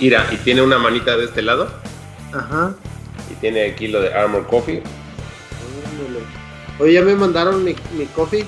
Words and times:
Ira, 0.00 0.26
y 0.32 0.36
tiene 0.36 0.62
una 0.62 0.78
manita 0.78 1.16
de 1.16 1.26
este 1.26 1.42
lado. 1.42 1.68
Ajá. 2.32 2.74
Y 3.30 3.34
tiene 3.34 3.66
aquí 3.66 3.88
lo 3.88 4.00
de 4.00 4.12
Armor 4.12 4.46
Coffee. 4.46 4.82
Oye, 6.78 6.94
ya 6.94 7.02
me 7.02 7.14
mandaron 7.14 7.62
mi, 7.62 7.76
mi 7.96 8.06
coffee. 8.06 8.46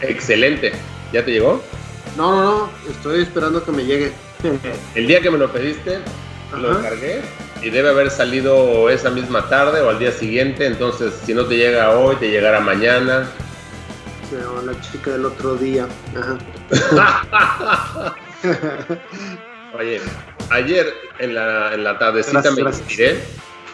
Excelente. 0.00 0.72
¿Ya 1.12 1.22
te 1.24 1.32
llegó? 1.32 1.62
No, 2.16 2.34
no, 2.34 2.42
no. 2.42 2.70
Estoy 2.90 3.20
esperando 3.22 3.62
que 3.62 3.72
me 3.72 3.84
llegue. 3.84 4.12
El 4.94 5.06
día 5.06 5.20
que 5.20 5.30
me 5.30 5.36
lo 5.36 5.52
pediste, 5.52 5.98
lo 6.56 6.78
encargué 6.78 7.20
y 7.60 7.70
debe 7.70 7.90
haber 7.90 8.10
salido 8.10 8.88
esa 8.88 9.10
misma 9.10 9.48
tarde 9.48 9.82
o 9.82 9.90
al 9.90 9.98
día 9.98 10.12
siguiente. 10.12 10.64
Entonces, 10.66 11.12
si 11.26 11.34
no 11.34 11.44
te 11.44 11.58
llega 11.58 11.90
hoy, 11.90 12.16
te 12.16 12.30
llegará 12.30 12.60
mañana. 12.60 13.28
Llama 14.32 14.72
la 14.72 14.80
chica 14.80 15.10
del 15.10 15.26
otro 15.26 15.56
día. 15.56 15.86
Ajá. 16.16 18.14
Oye, 19.74 20.00
ayer 20.50 20.86
en 21.18 21.34
la, 21.34 21.74
en 21.74 21.84
la 21.84 21.98
tardecita 21.98 22.32
Gracias, 22.40 22.54
me 22.56 22.62
gracias. 22.62 22.86
inspiré 22.88 23.20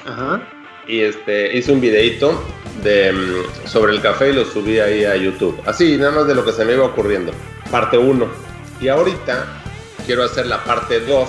Ajá. 0.06 0.41
y 0.86 1.00
este, 1.00 1.56
hice 1.56 1.72
un 1.72 1.80
videito 1.80 2.42
de, 2.82 3.12
mm, 3.12 3.66
sobre 3.69 3.92
el 3.92 4.00
café 4.02 4.30
y 4.30 4.32
lo 4.32 4.44
subí 4.44 4.78
ahí 4.80 5.04
a 5.04 5.16
YouTube. 5.16 5.60
Así, 5.66 5.96
nada 5.96 6.10
más 6.12 6.27
de 6.27 6.34
lo 6.34 6.44
que 6.44 6.52
se 6.52 6.64
me 6.64 6.72
iba 6.74 6.84
ocurriendo. 6.84 7.32
Parte 7.70 7.96
1. 7.96 8.27
Y 8.80 8.88
ahorita 8.88 9.46
quiero 10.06 10.24
hacer 10.24 10.46
la 10.46 10.62
parte 10.64 11.00
2. 11.00 11.28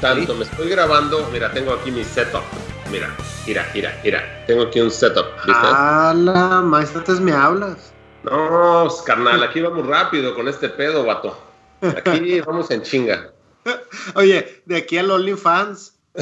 Tanto 0.00 0.32
Sí. 0.32 0.38
me 0.38 0.44
estoy 0.44 0.68
grabando, 0.68 1.28
mira, 1.32 1.50
tengo 1.52 1.72
aquí 1.72 1.90
mi 1.90 2.04
setup. 2.04 2.42
Mira, 2.90 3.14
mira, 3.46 3.66
mira, 3.74 3.98
mira. 4.04 4.44
Tengo 4.46 4.62
aquí 4.64 4.80
un 4.80 4.90
setup, 4.90 5.26
¿viste? 5.46 5.52
¡Hala! 5.66 6.60
Maestras, 6.62 7.20
me 7.20 7.32
hablas. 7.32 7.92
No, 8.22 8.88
carnal, 9.04 9.42
aquí 9.42 9.60
vamos 9.60 9.86
rápido 9.86 10.34
con 10.34 10.46
este 10.48 10.68
pedo, 10.68 11.04
vato. 11.04 11.36
Aquí 11.82 12.40
vamos 12.46 12.70
en 12.70 12.82
chinga. 12.82 13.30
Oye, 14.14 14.62
de 14.66 14.76
aquí 14.76 14.98
al 14.98 15.10
OnlyFans. 15.10 15.94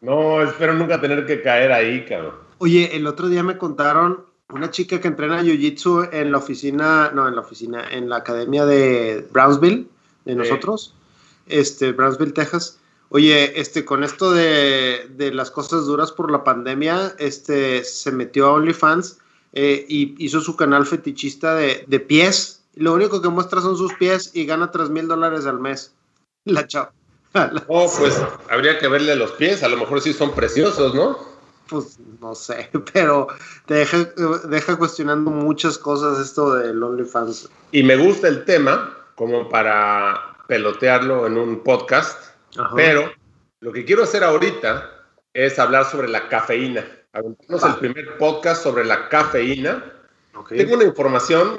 no, 0.00 0.42
espero 0.42 0.74
nunca 0.74 1.00
tener 1.00 1.26
que 1.26 1.42
caer 1.42 1.72
ahí, 1.72 2.04
cabrón. 2.04 2.34
Oye, 2.58 2.96
el 2.96 3.06
otro 3.06 3.28
día 3.28 3.42
me 3.42 3.58
contaron 3.58 4.24
una 4.50 4.70
chica 4.70 5.00
que 5.00 5.08
entrena 5.08 5.42
Jiu-Jitsu 5.42 6.08
en 6.12 6.32
la 6.32 6.38
oficina, 6.38 7.10
no, 7.14 7.28
en 7.28 7.34
la 7.34 7.40
oficina, 7.42 7.84
en 7.90 8.08
la 8.08 8.16
academia 8.16 8.64
de 8.64 9.26
Brownsville, 9.30 9.86
de 10.24 10.32
Sí. 10.32 10.38
nosotros, 10.38 10.94
este, 11.46 11.92
Brownsville, 11.92 12.32
Texas. 12.32 12.78
Oye, 13.10 13.58
este, 13.60 13.84
con 13.84 14.04
esto 14.04 14.32
de, 14.32 15.08
de 15.16 15.32
las 15.32 15.50
cosas 15.50 15.86
duras 15.86 16.12
por 16.12 16.30
la 16.30 16.44
pandemia, 16.44 17.14
este, 17.18 17.82
se 17.84 18.12
metió 18.12 18.46
a 18.46 18.52
OnlyFans 18.52 19.18
eh, 19.54 19.86
y 19.88 20.14
hizo 20.22 20.40
su 20.40 20.56
canal 20.56 20.84
fetichista 20.86 21.54
de, 21.54 21.84
de 21.86 22.00
pies. 22.00 22.57
Lo 22.78 22.94
único 22.94 23.20
que 23.20 23.28
muestra 23.28 23.60
son 23.60 23.76
sus 23.76 23.92
pies 23.94 24.30
y 24.34 24.46
gana 24.46 24.70
3 24.70 24.90
mil 24.90 25.08
dólares 25.08 25.46
al 25.46 25.58
mes. 25.58 25.94
La 26.44 26.66
chava. 26.66 26.92
Oh, 27.66 27.92
pues 27.98 28.20
habría 28.48 28.78
que 28.78 28.88
verle 28.88 29.14
los 29.14 29.32
pies, 29.32 29.62
a 29.62 29.68
lo 29.68 29.76
mejor 29.76 30.00
sí 30.00 30.12
son 30.12 30.34
preciosos, 30.34 30.94
¿no? 30.94 31.18
Pues 31.68 31.98
no 32.20 32.34
sé, 32.34 32.70
pero 32.92 33.28
te 33.66 33.74
deja, 33.74 33.98
deja 34.48 34.76
cuestionando 34.76 35.30
muchas 35.30 35.76
cosas 35.76 36.18
esto 36.18 36.54
del 36.54 36.82
OnlyFans. 36.82 37.50
Y 37.72 37.82
me 37.82 37.96
gusta 37.96 38.28
el 38.28 38.44
tema 38.44 38.96
como 39.14 39.48
para 39.48 40.38
pelotearlo 40.46 41.26
en 41.26 41.36
un 41.36 41.62
podcast, 41.62 42.32
Ajá. 42.56 42.72
pero 42.74 43.12
lo 43.60 43.72
que 43.72 43.84
quiero 43.84 44.04
hacer 44.04 44.24
ahorita 44.24 44.90
es 45.34 45.58
hablar 45.58 45.84
sobre 45.84 46.08
la 46.08 46.28
cafeína. 46.28 46.86
Aventarnos 47.12 47.62
el 47.62 47.74
primer 47.76 48.16
podcast 48.16 48.62
sobre 48.62 48.84
la 48.84 49.08
cafeína. 49.08 49.84
Ok. 50.34 50.50
Tengo 50.50 50.76
una 50.76 50.84
información 50.84 51.58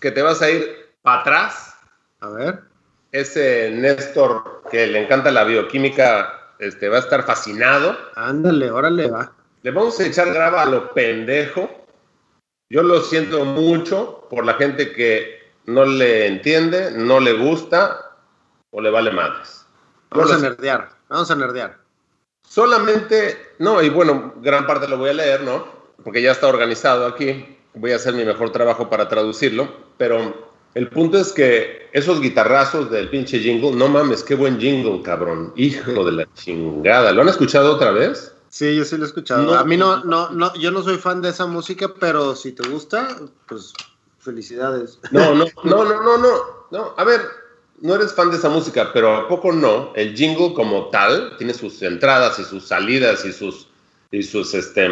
que 0.00 0.10
te 0.10 0.22
vas 0.22 0.42
a 0.42 0.50
ir 0.50 0.94
para 1.02 1.20
atrás. 1.20 1.74
A 2.20 2.28
ver. 2.30 2.60
Ese 3.12 3.70
Néstor 3.70 4.62
que 4.70 4.86
le 4.86 5.02
encanta 5.02 5.30
la 5.30 5.44
bioquímica 5.44 6.54
este, 6.58 6.88
va 6.88 6.96
a 6.96 7.00
estar 7.00 7.22
fascinado. 7.24 7.96
Ándale, 8.16 8.70
órale, 8.70 9.10
va. 9.10 9.32
Le 9.62 9.70
vamos 9.70 9.98
a 10.00 10.06
echar 10.06 10.32
graba 10.32 10.62
a 10.62 10.66
lo 10.66 10.92
pendejo. 10.92 11.68
Yo 12.70 12.82
lo 12.82 13.00
siento 13.00 13.44
mucho 13.44 14.26
por 14.28 14.44
la 14.44 14.54
gente 14.54 14.92
que 14.92 15.38
no 15.66 15.84
le 15.84 16.26
entiende, 16.26 16.90
no 16.90 17.20
le 17.20 17.32
gusta 17.32 18.16
o 18.70 18.80
le 18.80 18.90
vale 18.90 19.10
madres. 19.10 19.66
Vamos 20.10 20.32
a 20.32 20.38
nerdear. 20.38 20.90
Vamos 21.08 21.30
a 21.30 21.36
nerdear. 21.36 21.78
Solamente, 22.46 23.54
no, 23.58 23.82
y 23.82 23.88
bueno, 23.88 24.34
gran 24.36 24.66
parte 24.66 24.88
lo 24.88 24.98
voy 24.98 25.10
a 25.10 25.14
leer, 25.14 25.42
¿no? 25.42 25.66
Porque 26.02 26.22
ya 26.22 26.32
está 26.32 26.48
organizado 26.48 27.06
aquí. 27.06 27.57
Voy 27.74 27.92
a 27.92 27.96
hacer 27.96 28.14
mi 28.14 28.24
mejor 28.24 28.50
trabajo 28.50 28.88
para 28.88 29.08
traducirlo. 29.08 29.68
Pero 29.96 30.50
el 30.74 30.88
punto 30.88 31.18
es 31.18 31.32
que 31.32 31.88
esos 31.92 32.20
guitarrazos 32.20 32.90
del 32.90 33.08
pinche 33.10 33.38
jingle, 33.38 33.72
no 33.72 33.88
mames, 33.88 34.22
qué 34.22 34.34
buen 34.34 34.58
jingle, 34.58 35.02
cabrón. 35.02 35.52
Hijo 35.56 36.04
de 36.04 36.12
la 36.12 36.28
chingada. 36.34 37.12
¿Lo 37.12 37.22
han 37.22 37.28
escuchado 37.28 37.74
otra 37.74 37.90
vez? 37.90 38.32
Sí, 38.48 38.76
yo 38.76 38.84
sí 38.84 38.96
lo 38.96 39.04
he 39.04 39.06
escuchado. 39.06 39.42
No. 39.42 39.54
a 39.54 39.64
mí 39.64 39.76
no, 39.76 40.04
no, 40.04 40.30
no, 40.30 40.54
yo 40.54 40.70
no 40.70 40.82
soy 40.82 40.96
fan 40.96 41.20
de 41.20 41.30
esa 41.30 41.46
música, 41.46 41.92
pero 42.00 42.34
si 42.34 42.52
te 42.52 42.66
gusta, 42.68 43.16
pues 43.46 43.72
felicidades. 44.18 44.98
No, 45.10 45.34
no, 45.34 45.44
no, 45.64 45.84
no, 45.84 46.02
no, 46.02 46.18
no. 46.18 46.58
No, 46.70 46.94
a 46.96 47.04
ver, 47.04 47.20
no 47.80 47.94
eres 47.94 48.12
fan 48.12 48.30
de 48.30 48.36
esa 48.36 48.48
música, 48.48 48.90
pero 48.92 49.14
¿a 49.14 49.28
poco 49.28 49.52
no? 49.52 49.92
El 49.94 50.14
jingle 50.14 50.52
como 50.54 50.88
tal 50.88 51.36
tiene 51.38 51.54
sus 51.54 51.80
entradas 51.82 52.38
y 52.38 52.44
sus 52.44 52.66
salidas 52.66 53.24
y 53.24 53.32
sus, 53.32 53.68
y 54.10 54.22
sus, 54.22 54.54
este... 54.54 54.88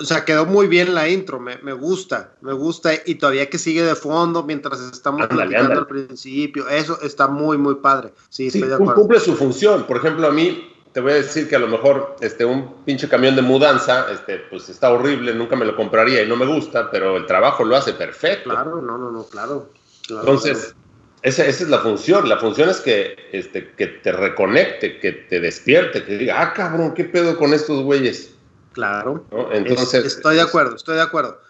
O 0.00 0.04
sea, 0.04 0.24
quedó 0.24 0.44
muy 0.44 0.66
bien 0.66 0.94
la 0.94 1.08
intro, 1.08 1.40
me, 1.40 1.56
me 1.58 1.72
gusta, 1.72 2.34
me 2.42 2.52
gusta. 2.52 2.92
Y 3.06 3.14
todavía 3.14 3.48
que 3.48 3.56
sigue 3.58 3.82
de 3.82 3.94
fondo 3.94 4.42
mientras 4.42 4.80
estamos 4.80 5.22
Ándale, 5.22 5.42
platicando 5.42 5.80
ándale. 5.80 5.80
al 5.80 6.06
principio, 6.06 6.68
eso 6.68 7.00
está 7.02 7.26
muy, 7.28 7.56
muy 7.56 7.76
padre. 7.76 8.12
Sí, 8.28 8.50
Sí, 8.50 8.58
estoy 8.58 8.68
de 8.68 8.74
acuerdo. 8.74 8.94
cumple 8.96 9.20
su 9.20 9.34
función. 9.34 9.84
Por 9.86 9.96
ejemplo, 9.96 10.26
a 10.26 10.30
mí 10.30 10.66
te 10.92 11.00
voy 11.00 11.12
a 11.12 11.14
decir 11.16 11.48
que 11.48 11.56
a 11.56 11.58
lo 11.58 11.68
mejor 11.68 12.16
este, 12.20 12.44
un 12.44 12.84
pinche 12.84 13.08
camión 13.08 13.34
de 13.34 13.42
mudanza, 13.42 14.06
este, 14.12 14.38
pues 14.50 14.68
está 14.68 14.90
horrible, 14.90 15.32
nunca 15.34 15.56
me 15.56 15.64
lo 15.64 15.74
compraría 15.76 16.22
y 16.22 16.28
no 16.28 16.36
me 16.36 16.44
gusta, 16.46 16.90
pero 16.90 17.16
el 17.16 17.24
trabajo 17.26 17.64
lo 17.64 17.76
hace 17.76 17.94
perfecto. 17.94 18.50
Claro, 18.50 18.82
no, 18.82 18.98
no, 18.98 19.10
no, 19.10 19.24
claro. 19.24 19.70
claro, 20.06 20.20
Entonces, 20.22 20.74
esa, 21.22 21.46
esa 21.46 21.62
es 21.64 21.70
la 21.70 21.78
función. 21.78 22.28
La 22.28 22.36
función 22.38 22.68
es 22.68 22.80
que, 22.80 23.16
este, 23.32 23.70
que 23.76 23.86
te 23.86 24.12
reconecte, 24.12 24.98
que 24.98 25.12
te 25.12 25.40
despierte, 25.40 26.04
que 26.04 26.18
diga, 26.18 26.42
ah, 26.42 26.52
cabrón, 26.52 26.92
¿qué 26.92 27.04
pedo 27.04 27.38
con 27.38 27.54
estos 27.54 27.82
güeyes? 27.84 28.34
Claro. 28.72 29.24
¿No? 29.30 29.50
Es- 29.52 29.66
Entonces, 29.66 30.04
estoy 30.04 30.36
de 30.36 30.42
acuerdo, 30.42 30.76
estoy 30.76 30.96
de 30.96 31.02
acuerdo. 31.02 31.40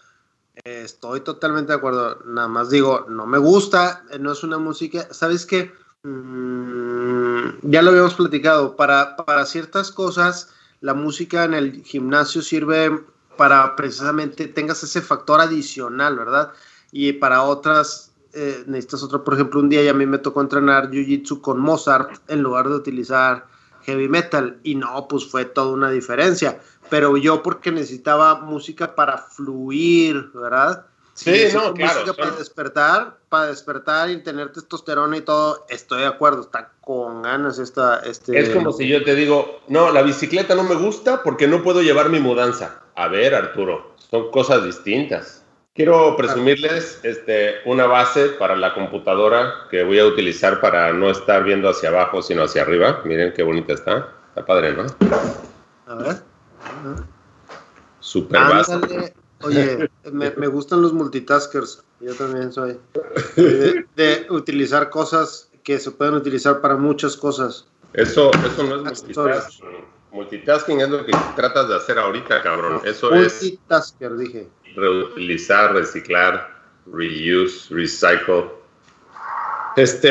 Estoy 0.64 1.20
totalmente 1.20 1.72
de 1.72 1.78
acuerdo. 1.78 2.18
Nada 2.26 2.48
más 2.48 2.68
digo, 2.70 3.06
no 3.08 3.26
me 3.26 3.38
gusta, 3.38 4.04
eh, 4.10 4.18
no 4.18 4.32
es 4.32 4.42
una 4.42 4.58
música. 4.58 5.08
¿Sabes 5.10 5.46
qué? 5.46 5.72
Mm, 6.02 7.70
ya 7.70 7.82
lo 7.82 7.90
habíamos 7.90 8.14
platicado. 8.14 8.76
Para, 8.76 9.16
para 9.16 9.46
ciertas 9.46 9.90
cosas, 9.90 10.50
la 10.80 10.94
música 10.94 11.44
en 11.44 11.54
el 11.54 11.82
gimnasio 11.84 12.42
sirve 12.42 13.02
para 13.36 13.74
precisamente 13.76 14.48
tengas 14.48 14.82
ese 14.82 15.00
factor 15.00 15.40
adicional, 15.40 16.16
¿verdad? 16.16 16.52
Y 16.92 17.12
para 17.14 17.42
otras, 17.42 18.12
eh, 18.34 18.64
necesitas 18.66 19.02
otro. 19.02 19.24
Por 19.24 19.34
ejemplo, 19.34 19.60
un 19.60 19.68
día 19.70 19.82
ya 19.82 19.92
a 19.92 19.94
mí 19.94 20.04
me 20.06 20.18
tocó 20.18 20.40
entrenar 20.42 20.90
Jiu-Jitsu 20.90 21.40
con 21.40 21.58
Mozart 21.58 22.10
en 22.28 22.42
lugar 22.42 22.68
de 22.68 22.74
utilizar 22.74 23.46
heavy 23.90 24.08
metal. 24.08 24.58
Y 24.62 24.74
no, 24.74 25.06
pues 25.08 25.26
fue 25.26 25.44
toda 25.44 25.72
una 25.72 25.90
diferencia 25.90 26.58
pero 26.90 27.16
yo 27.16 27.42
porque 27.42 27.70
necesitaba 27.70 28.40
música 28.40 28.94
para 28.94 29.16
fluir, 29.16 30.30
¿verdad? 30.34 30.84
Sí, 31.14 31.44
no, 31.52 31.74
claro, 31.74 32.00
Música 32.00 32.14
para 32.14 32.36
despertar, 32.36 33.16
para 33.28 33.46
despertar 33.46 34.10
y 34.10 34.22
tener 34.22 34.52
testosterona 34.52 35.16
y 35.16 35.20
todo, 35.20 35.66
estoy 35.68 36.00
de 36.00 36.06
acuerdo, 36.06 36.42
está 36.42 36.72
con 36.80 37.22
ganas 37.22 37.58
esta, 37.58 38.00
este... 38.00 38.38
Es 38.38 38.50
como 38.50 38.72
si 38.72 38.88
yo 38.88 39.04
te 39.04 39.14
digo, 39.14 39.60
no, 39.68 39.90
la 39.92 40.02
bicicleta 40.02 40.54
no 40.54 40.64
me 40.64 40.74
gusta 40.74 41.22
porque 41.22 41.46
no 41.46 41.62
puedo 41.62 41.82
llevar 41.82 42.08
mi 42.08 42.20
mudanza. 42.20 42.80
A 42.96 43.08
ver, 43.08 43.34
Arturo, 43.34 43.94
son 44.10 44.30
cosas 44.30 44.64
distintas. 44.64 45.39
Quiero 45.72 46.16
presumirles 46.16 46.98
este, 47.04 47.56
una 47.64 47.86
base 47.86 48.30
para 48.30 48.56
la 48.56 48.74
computadora 48.74 49.68
que 49.70 49.84
voy 49.84 50.00
a 50.00 50.06
utilizar 50.06 50.60
para 50.60 50.92
no 50.92 51.10
estar 51.10 51.44
viendo 51.44 51.68
hacia 51.68 51.90
abajo, 51.90 52.22
sino 52.22 52.42
hacia 52.42 52.62
arriba. 52.62 53.02
Miren 53.04 53.32
qué 53.32 53.44
bonita 53.44 53.74
está. 53.74 54.12
Está 54.30 54.44
padre, 54.44 54.72
¿no? 54.72 54.86
A 55.86 55.94
ver. 55.94 56.16
Super 58.00 58.40
base. 58.40 58.72
Ándale. 58.72 59.14
Oye, 59.42 59.88
me, 60.12 60.32
me 60.32 60.46
gustan 60.48 60.82
los 60.82 60.92
multitaskers. 60.92 61.84
Yo 62.00 62.14
también 62.14 62.52
soy. 62.52 62.76
De, 63.36 63.86
de 63.94 64.26
utilizar 64.30 64.90
cosas 64.90 65.50
que 65.62 65.78
se 65.78 65.92
pueden 65.92 66.14
utilizar 66.14 66.60
para 66.60 66.76
muchas 66.76 67.16
cosas. 67.16 67.68
Eso, 67.92 68.32
eso 68.44 68.64
no 68.64 68.76
es 68.90 69.02
multitasking. 69.04 69.66
Multitasking 70.12 70.80
es 70.80 70.88
lo 70.88 71.06
que 71.06 71.12
tratas 71.36 71.68
de 71.68 71.76
hacer 71.76 71.98
ahorita, 71.98 72.42
cabrón. 72.42 72.80
Eso 72.84 73.14
es. 73.14 73.40
Multitasker, 73.40 74.16
dije. 74.16 74.48
Reutilizar, 74.76 75.72
reciclar, 75.74 76.62
reuse, 76.86 77.72
recycle. 77.74 78.50
Este, 79.76 80.10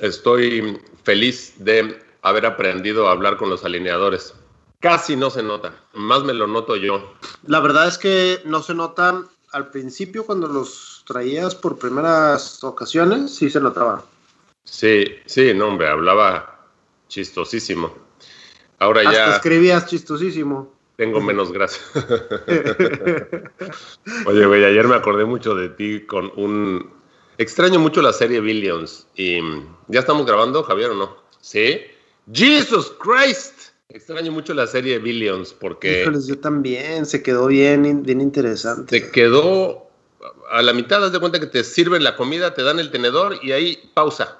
estoy 0.00 0.80
feliz 1.04 1.54
de 1.58 2.02
haber 2.22 2.46
aprendido 2.46 3.08
a 3.08 3.12
hablar 3.12 3.36
con 3.36 3.50
los 3.50 3.64
alineadores. 3.64 4.34
Casi 4.80 5.14
no 5.14 5.30
se 5.30 5.42
nota, 5.42 5.74
más 5.92 6.24
me 6.24 6.32
lo 6.32 6.46
noto 6.46 6.76
yo. 6.76 7.14
La 7.46 7.60
verdad 7.60 7.86
es 7.86 7.98
que 7.98 8.40
no 8.44 8.62
se 8.62 8.74
nota 8.74 9.22
al 9.52 9.70
principio 9.70 10.24
cuando 10.24 10.46
los 10.46 11.04
traías 11.06 11.54
por 11.54 11.78
primeras 11.78 12.64
ocasiones, 12.64 13.34
sí 13.34 13.50
se 13.50 13.60
notaba. 13.60 14.04
Sí, 14.64 15.04
sí, 15.26 15.52
no, 15.54 15.68
hombre, 15.68 15.88
hablaba 15.88 16.66
chistosísimo. 17.08 17.92
Ahora 18.78 19.02
Hasta 19.02 19.12
ya. 19.12 19.36
escribías 19.36 19.86
chistosísimo. 19.86 20.72
Tengo 21.00 21.18
menos 21.22 21.50
gracia. 21.50 21.80
Oye, 24.26 24.44
güey, 24.44 24.66
ayer 24.66 24.86
me 24.86 24.96
acordé 24.96 25.24
mucho 25.24 25.54
de 25.54 25.70
ti 25.70 26.04
con 26.04 26.30
un. 26.36 26.92
Extraño 27.38 27.78
mucho 27.80 28.02
la 28.02 28.12
serie 28.12 28.42
Billions. 28.42 29.06
Y 29.16 29.40
ya 29.88 30.00
estamos 30.00 30.26
grabando, 30.26 30.62
Javier, 30.62 30.90
¿o 30.90 30.94
no? 30.94 31.16
Sí. 31.40 31.80
Jesus 32.30 32.94
Christ. 33.00 33.70
Extraño 33.88 34.30
mucho 34.30 34.52
la 34.52 34.66
serie 34.66 34.98
Billions 34.98 35.54
porque. 35.54 36.02
Híjoles, 36.02 36.26
yo 36.26 36.38
también. 36.38 37.06
Se 37.06 37.22
quedó 37.22 37.46
bien, 37.46 38.02
bien 38.02 38.20
interesante. 38.20 39.00
Se 39.00 39.10
quedó 39.10 39.88
a 40.50 40.60
la 40.60 40.74
mitad, 40.74 41.00
das 41.00 41.12
de 41.12 41.18
cuenta 41.18 41.40
que 41.40 41.46
te 41.46 41.64
sirven 41.64 42.04
la 42.04 42.14
comida, 42.14 42.52
te 42.52 42.62
dan 42.62 42.78
el 42.78 42.90
tenedor 42.90 43.38
y 43.42 43.52
ahí 43.52 43.90
pausa. 43.94 44.38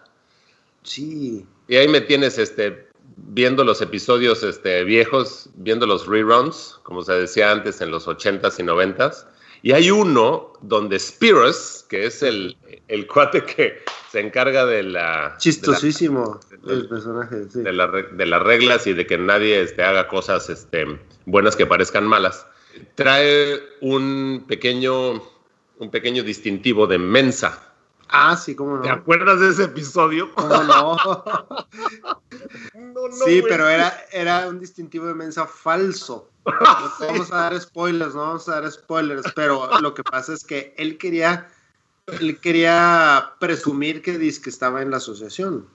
Sí. 0.82 1.46
Y 1.68 1.76
ahí 1.76 1.88
me 1.88 2.02
tienes 2.02 2.36
este, 2.36 2.89
viendo 3.28 3.64
los 3.64 3.80
episodios 3.80 4.42
este, 4.42 4.84
viejos, 4.84 5.50
viendo 5.54 5.86
los 5.86 6.06
reruns, 6.06 6.80
como 6.82 7.02
se 7.02 7.12
decía 7.12 7.50
antes 7.50 7.80
en 7.80 7.90
los 7.90 8.06
80s 8.06 8.58
y 8.58 8.62
90s. 8.62 9.26
Y 9.62 9.72
hay 9.72 9.90
uno 9.90 10.54
donde 10.62 10.98
Spiros, 10.98 11.84
que 11.88 12.06
es 12.06 12.22
el, 12.22 12.56
el 12.88 13.06
cuate 13.06 13.44
que 13.44 13.82
se 14.10 14.20
encarga 14.20 14.64
de 14.64 14.82
la... 14.82 15.36
Chistosísimo 15.38 16.40
el 16.66 16.88
personaje, 16.88 17.44
sí. 17.50 17.60
de, 17.60 17.70
de, 17.70 18.26
las 18.26 18.42
reglas 18.42 18.86
y 18.86 18.94
de 18.94 19.06
que 19.06 19.18
nadie 19.18 19.60
este, 19.60 19.82
haga 19.82 20.08
cosas 20.08 20.48
este, 20.48 20.98
buenas 21.26 21.56
que 21.56 21.66
parezcan 21.66 22.06
malas. 22.06 22.46
Trae 22.94 23.60
un 23.80 24.44
pequeño, 24.48 25.22
un 25.78 25.90
pequeño 25.90 26.22
distintivo 26.22 26.86
de 26.86 26.98
mensa. 26.98 27.69
Ah, 28.12 28.36
sí, 28.36 28.56
cómo 28.56 28.76
no. 28.76 28.82
¿Te 28.82 28.90
acuerdas 28.90 29.40
de 29.40 29.50
ese 29.50 29.64
episodio? 29.64 30.34
¿Cómo 30.34 30.62
no? 30.64 30.96
sí, 33.24 33.42
pero 33.48 33.68
era, 33.68 33.92
era 34.10 34.48
un 34.48 34.58
distintivo 34.58 35.06
de 35.06 35.14
mensa 35.14 35.46
falso. 35.46 36.28
No 37.00 37.06
vamos 37.06 37.32
a 37.32 37.36
dar 37.36 37.60
spoilers, 37.60 38.14
no 38.14 38.22
vamos 38.22 38.48
a 38.48 38.60
dar 38.60 38.70
spoilers, 38.70 39.30
pero 39.34 39.80
lo 39.80 39.94
que 39.94 40.02
pasa 40.02 40.32
es 40.32 40.44
que 40.44 40.74
él 40.78 40.98
quería, 40.98 41.48
él 42.06 42.40
quería 42.40 43.34
presumir 43.38 44.02
que, 44.02 44.18
que 44.18 44.50
estaba 44.50 44.82
en 44.82 44.90
la 44.90 44.96
asociación. 44.96 45.66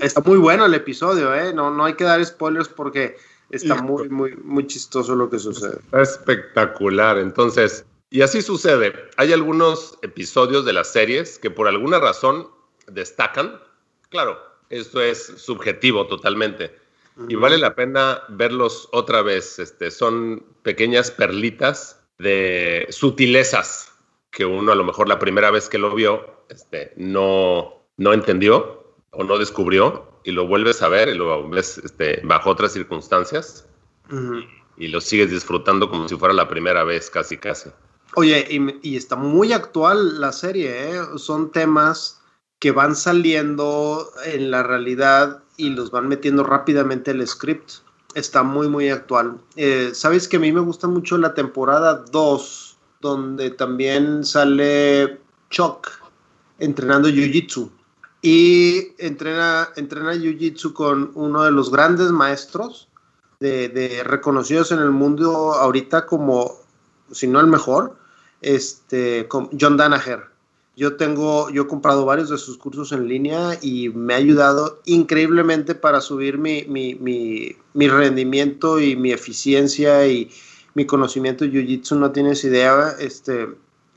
Está 0.00 0.20
muy 0.22 0.38
bueno 0.38 0.64
el 0.64 0.74
episodio, 0.74 1.34
¿eh? 1.34 1.52
No, 1.52 1.70
no 1.70 1.84
hay 1.84 1.94
que 1.94 2.04
dar 2.04 2.24
spoilers 2.24 2.68
porque 2.68 3.16
está 3.50 3.82
muy, 3.82 4.08
muy, 4.08 4.34
muy 4.36 4.66
chistoso 4.66 5.14
lo 5.14 5.28
que 5.28 5.38
sucede. 5.38 5.78
Espectacular. 5.92 7.18
Entonces, 7.18 7.84
y 8.12 8.20
así 8.20 8.42
sucede. 8.42 8.92
Hay 9.16 9.32
algunos 9.32 9.98
episodios 10.02 10.66
de 10.66 10.74
las 10.74 10.92
series 10.92 11.38
que 11.38 11.50
por 11.50 11.66
alguna 11.66 11.98
razón 11.98 12.46
destacan. 12.86 13.58
Claro, 14.10 14.38
esto 14.68 15.00
es 15.00 15.32
subjetivo 15.38 16.06
totalmente. 16.06 16.78
Y 17.28 17.36
vale 17.36 17.56
la 17.56 17.74
pena 17.74 18.22
verlos 18.28 18.90
otra 18.92 19.22
vez. 19.22 19.58
Este, 19.58 19.90
son 19.90 20.44
pequeñas 20.62 21.10
perlitas 21.10 22.04
de 22.18 22.86
sutilezas 22.90 23.94
que 24.30 24.44
uno 24.44 24.72
a 24.72 24.74
lo 24.74 24.84
mejor 24.84 25.08
la 25.08 25.18
primera 25.18 25.50
vez 25.50 25.70
que 25.70 25.78
lo 25.78 25.94
vio 25.94 26.44
este, 26.50 26.92
no, 26.96 27.82
no 27.96 28.12
entendió 28.12 28.94
o 29.12 29.24
no 29.24 29.38
descubrió 29.38 30.20
y 30.22 30.32
lo 30.32 30.46
vuelves 30.46 30.82
a 30.82 30.88
ver 30.88 31.08
y 31.08 31.14
lo 31.14 31.48
ves 31.48 31.78
este, 31.78 32.20
bajo 32.24 32.50
otras 32.50 32.74
circunstancias 32.74 33.66
y 34.76 34.88
lo 34.88 35.00
sigues 35.00 35.30
disfrutando 35.30 35.88
como 35.88 36.08
si 36.08 36.16
fuera 36.16 36.34
la 36.34 36.48
primera 36.48 36.84
vez, 36.84 37.08
casi, 37.08 37.38
casi. 37.38 37.70
Oye, 38.14 38.46
y, 38.50 38.90
y 38.90 38.96
está 38.96 39.16
muy 39.16 39.52
actual 39.52 40.20
la 40.20 40.32
serie, 40.32 40.90
¿eh? 40.90 41.00
son 41.16 41.50
temas 41.50 42.22
que 42.62 42.70
van 42.70 42.94
saliendo 42.94 44.12
en 44.24 44.52
la 44.52 44.62
realidad 44.62 45.42
y 45.56 45.70
los 45.70 45.90
van 45.90 46.06
metiendo 46.06 46.44
rápidamente 46.44 47.10
el 47.10 47.26
script. 47.26 47.70
Está 48.14 48.42
muy, 48.42 48.68
muy 48.68 48.88
actual. 48.88 49.40
Eh, 49.56 49.90
Sabes 49.94 50.28
que 50.28 50.36
a 50.36 50.40
mí 50.40 50.52
me 50.52 50.60
gusta 50.60 50.86
mucho 50.86 51.18
la 51.18 51.34
temporada 51.34 52.04
2, 52.12 52.76
donde 53.00 53.50
también 53.50 54.24
sale 54.24 55.20
Chuck 55.50 55.88
entrenando 56.58 57.08
Jiu-Jitsu. 57.08 57.68
Y 58.22 58.94
entrena, 58.98 59.70
entrena 59.74 60.14
Jiu-Jitsu 60.14 60.72
con 60.72 61.10
uno 61.14 61.42
de 61.42 61.50
los 61.50 61.70
grandes 61.72 62.12
maestros 62.12 62.88
de, 63.40 63.70
de, 63.70 64.04
reconocidos 64.04 64.70
en 64.70 64.78
el 64.78 64.92
mundo 64.92 65.54
ahorita 65.54 66.06
como, 66.06 66.52
si 67.10 67.26
no 67.26 67.40
el 67.40 67.48
mejor, 67.48 67.96
este, 68.42 69.26
John 69.58 69.76
Danaher. 69.76 70.24
Yo 70.74 70.96
tengo, 70.96 71.50
yo 71.50 71.62
he 71.62 71.66
comprado 71.66 72.04
varios 72.06 72.30
de 72.30 72.38
sus 72.38 72.56
cursos 72.56 72.92
en 72.92 73.06
línea 73.06 73.58
y 73.60 73.90
me 73.90 74.14
ha 74.14 74.16
ayudado 74.16 74.80
increíblemente 74.86 75.74
para 75.74 76.00
subir 76.00 76.38
mi, 76.38 76.64
mi, 76.64 76.94
mi, 76.94 77.56
mi 77.74 77.88
rendimiento 77.88 78.80
y 78.80 78.96
mi 78.96 79.12
eficiencia 79.12 80.06
y 80.06 80.30
mi 80.74 80.86
conocimiento 80.86 81.44
de 81.44 81.50
Jiu-Jitsu. 81.50 81.96
No 81.96 82.10
tienes 82.10 82.42
idea 82.44 82.94
este, 82.98 83.48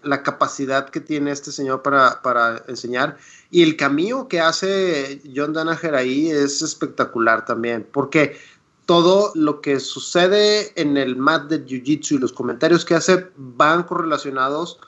la 0.03 0.21
capacidad 0.21 0.89
que 0.89 0.99
tiene 0.99 1.31
este 1.31 1.53
señor 1.53 1.81
para, 1.81 2.21
para 2.21 2.63
enseñar. 2.67 3.17
Y 3.51 3.63
el 3.63 3.77
camino 3.77 4.27
que 4.27 4.41
hace 4.41 5.21
John 5.33 5.53
Danaher 5.53 5.95
ahí 5.95 6.29
es 6.29 6.61
espectacular 6.61 7.45
también, 7.45 7.87
porque 7.89 8.37
todo 8.85 9.31
lo 9.35 9.61
que 9.61 9.79
sucede 9.79 10.73
en 10.79 10.97
el 10.97 11.15
mat 11.15 11.45
de 11.49 11.65
Jiu-Jitsu 11.65 12.11
y 12.11 12.17
los 12.19 12.33
comentarios 12.33 12.85
que 12.85 12.95
hace 12.95 13.29
van 13.35 13.83
correlacionados 13.83 14.79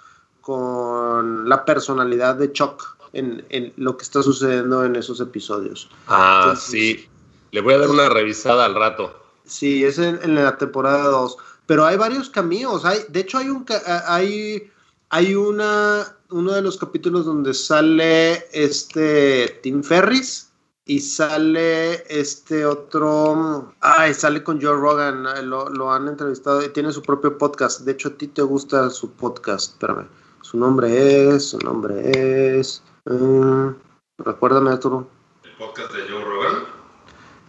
con 0.42 1.50
la 1.50 1.66
personalidad 1.66 2.36
de 2.36 2.52
Chuck 2.52 2.98
en, 3.14 3.44
en, 3.50 3.74
lo 3.78 3.98
que 3.98 4.04
está 4.04 4.22
sucediendo 4.22 4.86
en 4.86 4.96
esos 4.96 5.20
episodios. 5.20 5.90
Ah, 6.08 6.56
sí. 6.58 7.08
Le 7.52 7.62
voy 7.62 7.74
a 7.74 7.80
dar 7.80 7.90
una 7.90 8.10
revisada 8.10 8.66
al 8.66 8.76
rato. 8.76 9.20
Sí, 9.46 9.84
es 9.84 9.98
en, 9.98 10.20
en 10.22 10.36
la 10.36 10.58
temporada 10.58 11.04
2. 11.06 11.38
Pero 11.66 11.86
hay 11.86 11.98
varios 11.98 12.30
caminos. 12.30 12.86
Hay, 12.86 13.00
de 13.10 13.22
hecho, 13.22 13.38
hay 13.38 13.50
un 13.50 13.66
hay, 14.08 14.72
hay 15.10 15.36
una 15.36 16.16
uno 16.30 16.52
de 16.52 16.62
los 16.62 16.78
capítulos 16.78 17.26
donde 17.26 17.54
sale 17.54 18.46
este 18.52 19.60
Tim 19.64 19.84
Ferris 19.84 20.47
y 20.88 21.02
sale 21.02 22.04
este 22.10 22.66
otro. 22.66 23.74
Ay, 23.82 24.14
sale 24.14 24.42
con 24.42 24.62
Joe 24.62 24.76
Rogan. 24.76 25.24
Lo, 25.50 25.70
lo 25.70 25.92
han 25.92 26.08
entrevistado 26.08 26.64
y 26.64 26.70
tiene 26.70 26.94
su 26.94 27.02
propio 27.02 27.38
podcast. 27.38 27.82
De 27.82 27.92
hecho, 27.92 28.08
a 28.10 28.14
ti 28.14 28.28
te 28.28 28.42
gusta 28.42 28.90
su 28.90 29.12
podcast. 29.12 29.74
Espérame. 29.74 30.08
Su 30.42 30.58
nombre 30.58 31.36
es, 31.36 31.50
su 31.50 31.60
nombre 31.60 32.58
es. 32.60 32.82
Um, 33.04 33.76
recuérdame, 34.18 34.72
Arturo. 34.72 35.10
¿El 35.44 35.58
podcast 35.58 35.94
de 35.94 36.10
Joe 36.10 36.24
Rogan? 36.24 36.64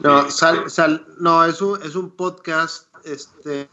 No, 0.01 0.31
sal, 0.31 0.69
sal, 0.69 1.07
no 1.19 1.45
es, 1.45 1.63
un, 1.63 1.81
es 1.83 1.95
un 1.95 2.11
podcast. 2.11 2.93
Este. 3.05 3.69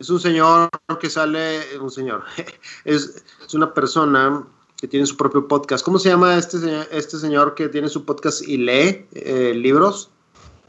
Es 0.00 0.10
un 0.10 0.18
señor 0.18 0.68
que 0.98 1.08
sale. 1.08 1.78
Un 1.78 1.90
señor. 1.92 2.24
es, 2.84 3.24
es 3.46 3.54
una 3.54 3.72
persona 3.72 4.44
que 4.76 4.88
tiene 4.88 5.06
su 5.06 5.16
propio 5.16 5.48
podcast. 5.48 5.84
¿Cómo 5.84 5.98
se 5.98 6.10
llama 6.10 6.36
este 6.36 6.58
señor, 6.58 6.86
este 6.90 7.18
señor 7.18 7.54
que 7.54 7.68
tiene 7.68 7.88
su 7.88 8.04
podcast 8.04 8.42
y 8.46 8.58
lee 8.58 9.06
eh, 9.12 9.54
libros? 9.54 10.10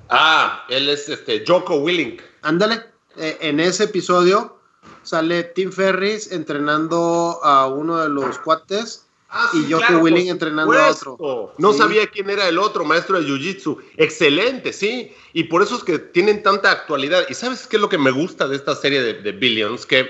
Ah, 0.09 0.65
él 0.69 0.89
es 0.89 1.09
este 1.09 1.43
Joko 1.45 1.75
Willing. 1.75 2.17
Ándale. 2.41 2.83
Eh, 3.17 3.37
en 3.41 3.59
ese 3.59 3.85
episodio 3.85 4.57
sale 5.03 5.43
Tim 5.43 5.71
Ferris 5.71 6.31
entrenando 6.31 7.39
a 7.43 7.67
uno 7.67 7.97
de 7.97 8.09
los 8.09 8.37
cuates 8.39 9.05
ah, 9.29 9.49
sí, 9.51 9.65
y 9.67 9.71
Joko 9.71 9.85
claro, 9.87 9.99
Willing 9.99 10.29
entrenando 10.29 10.73
a 10.73 10.91
otro. 10.91 11.53
No 11.57 11.73
¿sí? 11.73 11.79
sabía 11.79 12.07
quién 12.07 12.29
era 12.29 12.47
el 12.47 12.59
otro 12.59 12.85
maestro 12.85 13.19
de 13.19 13.25
Jiu-Jitsu. 13.25 13.77
Excelente, 13.97 14.71
sí. 14.71 15.11
Y 15.33 15.45
por 15.45 15.61
eso 15.61 15.75
es 15.75 15.83
que 15.83 15.99
tienen 15.99 16.43
tanta 16.43 16.71
actualidad. 16.71 17.25
¿Y 17.27 17.33
sabes 17.33 17.67
qué 17.67 17.75
es 17.75 17.81
lo 17.81 17.89
que 17.89 17.97
me 17.97 18.11
gusta 18.11 18.47
de 18.47 18.55
esta 18.55 18.75
serie 18.75 19.01
de, 19.01 19.15
de 19.15 19.31
Billions? 19.33 19.85
Que 19.85 20.07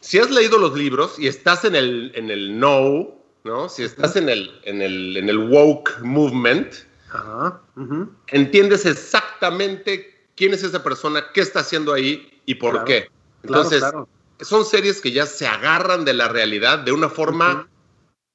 si 0.00 0.18
has 0.18 0.30
leído 0.30 0.58
los 0.58 0.74
libros 0.74 1.18
y 1.18 1.26
estás 1.26 1.64
en 1.64 1.74
el, 1.74 2.12
en 2.14 2.30
el 2.30 2.56
know, 2.56 3.23
¿no? 3.44 3.68
Si 3.68 3.82
estás 3.84 4.16
en 4.16 4.28
el, 4.28 4.50
en 4.64 4.82
el, 4.82 5.16
en 5.16 5.28
el 5.28 5.38
woke 5.38 6.00
movement, 6.02 6.74
Ajá. 7.10 7.60
Uh 7.76 7.80
-huh. 7.80 8.08
entiendes 8.28 8.86
exactamente 8.86 10.26
quién 10.34 10.52
es 10.54 10.62
esa 10.64 10.82
persona, 10.82 11.26
qué 11.32 11.42
está 11.42 11.60
haciendo 11.60 11.92
ahí 11.92 12.40
y 12.46 12.56
por 12.56 12.72
Claro. 12.72 12.86
qué. 12.86 13.08
Entonces, 13.44 13.78
claro, 13.80 14.08
claro. 14.08 14.44
son 14.44 14.64
series 14.64 15.00
que 15.00 15.12
ya 15.12 15.26
se 15.26 15.46
agarran 15.46 16.04
de 16.04 16.14
la 16.14 16.28
realidad 16.28 16.78
de 16.80 16.92
una 16.92 17.08
forma 17.08 17.68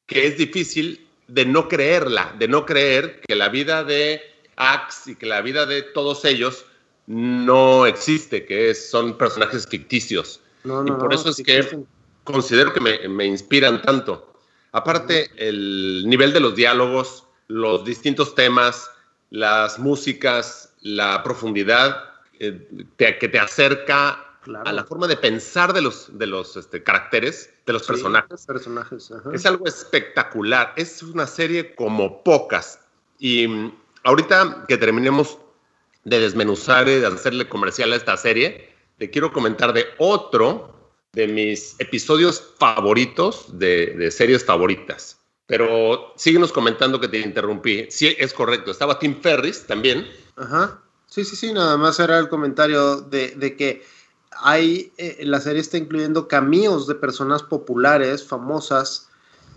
que 0.07 0.27
es 0.27 0.37
difícil 0.37 1.07
de 1.27 1.45
no 1.45 1.67
creerla, 1.67 2.33
de 2.39 2.47
no 2.47 2.65
creer 2.65 3.21
que 3.27 3.35
la 3.35 3.49
vida 3.49 3.83
de 3.83 4.21
Axe 4.55 5.11
y 5.11 5.15
que 5.15 5.25
la 5.25 5.41
vida 5.41 5.65
de 5.65 5.81
todos 5.81 6.25
ellos 6.25 6.65
no 7.07 7.85
existe, 7.85 8.45
que 8.45 8.73
son 8.75 9.17
personajes 9.17 9.67
ficticios. 9.67 10.41
y 10.63 10.91
por 10.91 11.13
eso 11.13 11.29
es 11.29 11.37
que 11.37 11.79
considero 12.23 12.73
que 12.73 12.79
me, 12.81 13.07
me, 13.07 13.25
inspiran 13.25 13.81
tanto. 13.81 14.28
Aparte, 14.71 15.31
el 15.37 16.03
nivel 16.07 16.33
de 16.33 16.39
los 16.39 16.55
diálogos, 16.55 17.25
los 17.47 17.83
distintos 17.83 18.35
temas, 18.35 18.89
las 19.29 19.79
músicas, 19.79 20.73
la 20.81 21.23
profundidad 21.23 22.03
eh, 22.39 22.67
que 22.97 23.13
te 23.13 23.39
acerca 23.39 24.29
a 24.65 24.71
la 24.71 24.83
forma 24.83 25.07
de 25.07 25.17
pensar 25.17 25.73
de 25.73 25.81
los, 25.81 26.17
de 26.17 26.25
los 26.25 26.55
este, 26.55 26.83
caracteres, 26.83 27.53
de 27.65 27.73
los 27.73 27.83
personajes. 27.83 28.45
personajes 28.45 29.11
Es 29.33 29.45
algo 29.45 29.65
espectacular. 29.65 30.73
Es 30.75 31.03
una 31.03 31.27
serie 31.27 31.75
como 31.75 32.23
pocas. 32.23 32.79
Y 33.19 33.47
mm, 33.47 33.73
ahorita 34.03 34.65
que 34.67 34.77
terminemos 34.77 35.37
de 36.05 36.19
desmenuzar 36.19 36.87
y 36.87 36.99
de 36.99 37.07
hacerle 37.07 37.49
comercial 37.49 37.91
a 37.93 37.97
esta 37.97 38.15
serie, 38.17 38.73
te 38.97 39.09
quiero 39.09 39.31
comentar 39.31 39.73
de 39.73 39.85
otro 39.97 40.78
de 41.13 41.27
mis 41.27 41.75
episodios 41.79 42.43
favoritos 42.57 43.45
de, 43.57 44.11
series 44.11 44.45
favoritas. 44.45 45.17
Pero 45.47 46.13
síguenos 46.15 46.51
comentando 46.51 46.99
que 46.99 47.07
te 47.07 47.19
interrumpí. 47.19 47.87
Sí, 47.89 48.15
es 48.19 48.33
correcto. 48.33 48.69
Estaba 48.69 48.99
Tim 48.99 49.19
Ferris 49.19 49.65
también. 49.65 50.07
Ajá. 50.35 50.79
Sí, 51.07 51.25
sí, 51.25 51.35
sí. 51.35 51.53
Nada 51.53 51.75
más 51.77 51.99
era 51.99 52.19
el 52.19 52.29
comentario 52.29 53.01
de, 53.01 53.29
de 53.35 53.55
que 53.55 53.83
hay, 54.31 54.93
eh, 54.97 55.17
la 55.21 55.41
serie 55.41 55.61
está 55.61 55.77
incluyendo 55.77 56.27
camíos 56.27 56.85
de 56.85 56.93
personas 56.93 57.41
populares, 57.41 58.23
famosas, 58.23 59.09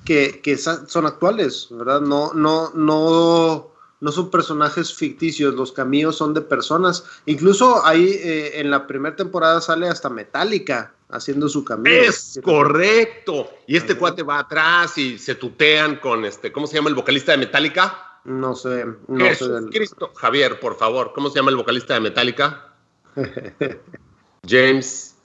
que, 0.05 0.41
que 0.41 0.57
son 0.57 1.07
actuales, 1.07 1.69
¿verdad? 1.71 2.01
No, 2.01 2.33
no, 2.33 2.73
no, 2.75 3.71
no 4.01 4.13
son 4.13 4.31
personajes 4.31 4.93
ficticios, 4.93 5.55
los 5.55 5.73
camíos 5.73 6.17
son 6.17 6.35
de 6.35 6.41
personas. 6.41 7.05
Incluso 7.27 7.85
ahí 7.85 8.19
eh, 8.23 8.61
en 8.61 8.71
la 8.71 8.87
primera 8.87 9.15
temporada 9.15 9.61
sale 9.61 9.89
hasta 9.89 10.09
Metallica 10.09 10.95
haciendo 11.13 11.49
su 11.49 11.65
camino. 11.65 11.95
Es 11.95 12.41
correcto. 12.43 13.51
Y 13.67 13.77
este 13.77 13.97
cuate 13.97 14.23
va 14.23 14.41
atrás 14.41 14.99
y 14.99 15.19
se 15.19 15.35
tutean 15.35 15.97
con 15.97 16.25
este, 16.25 16.51
¿cómo 16.51 16.67
se 16.67 16.77
llama 16.77 16.89
el 16.89 16.95
vocalista 16.95 17.33
de 17.33 17.39
Metallica? 17.39 18.21
No 18.25 18.55
sé. 18.55 18.87
No 19.09 19.35
sé 19.35 19.47
Cristo. 19.71 20.13
Javier, 20.15 20.59
por 20.59 20.77
favor, 20.77 21.13
¿cómo 21.15 21.29
se 21.29 21.37
llama 21.37 21.51
el 21.51 21.57
vocalista 21.57 21.95
de 21.95 22.01
Metallica? 22.01 22.75
James 24.47 25.17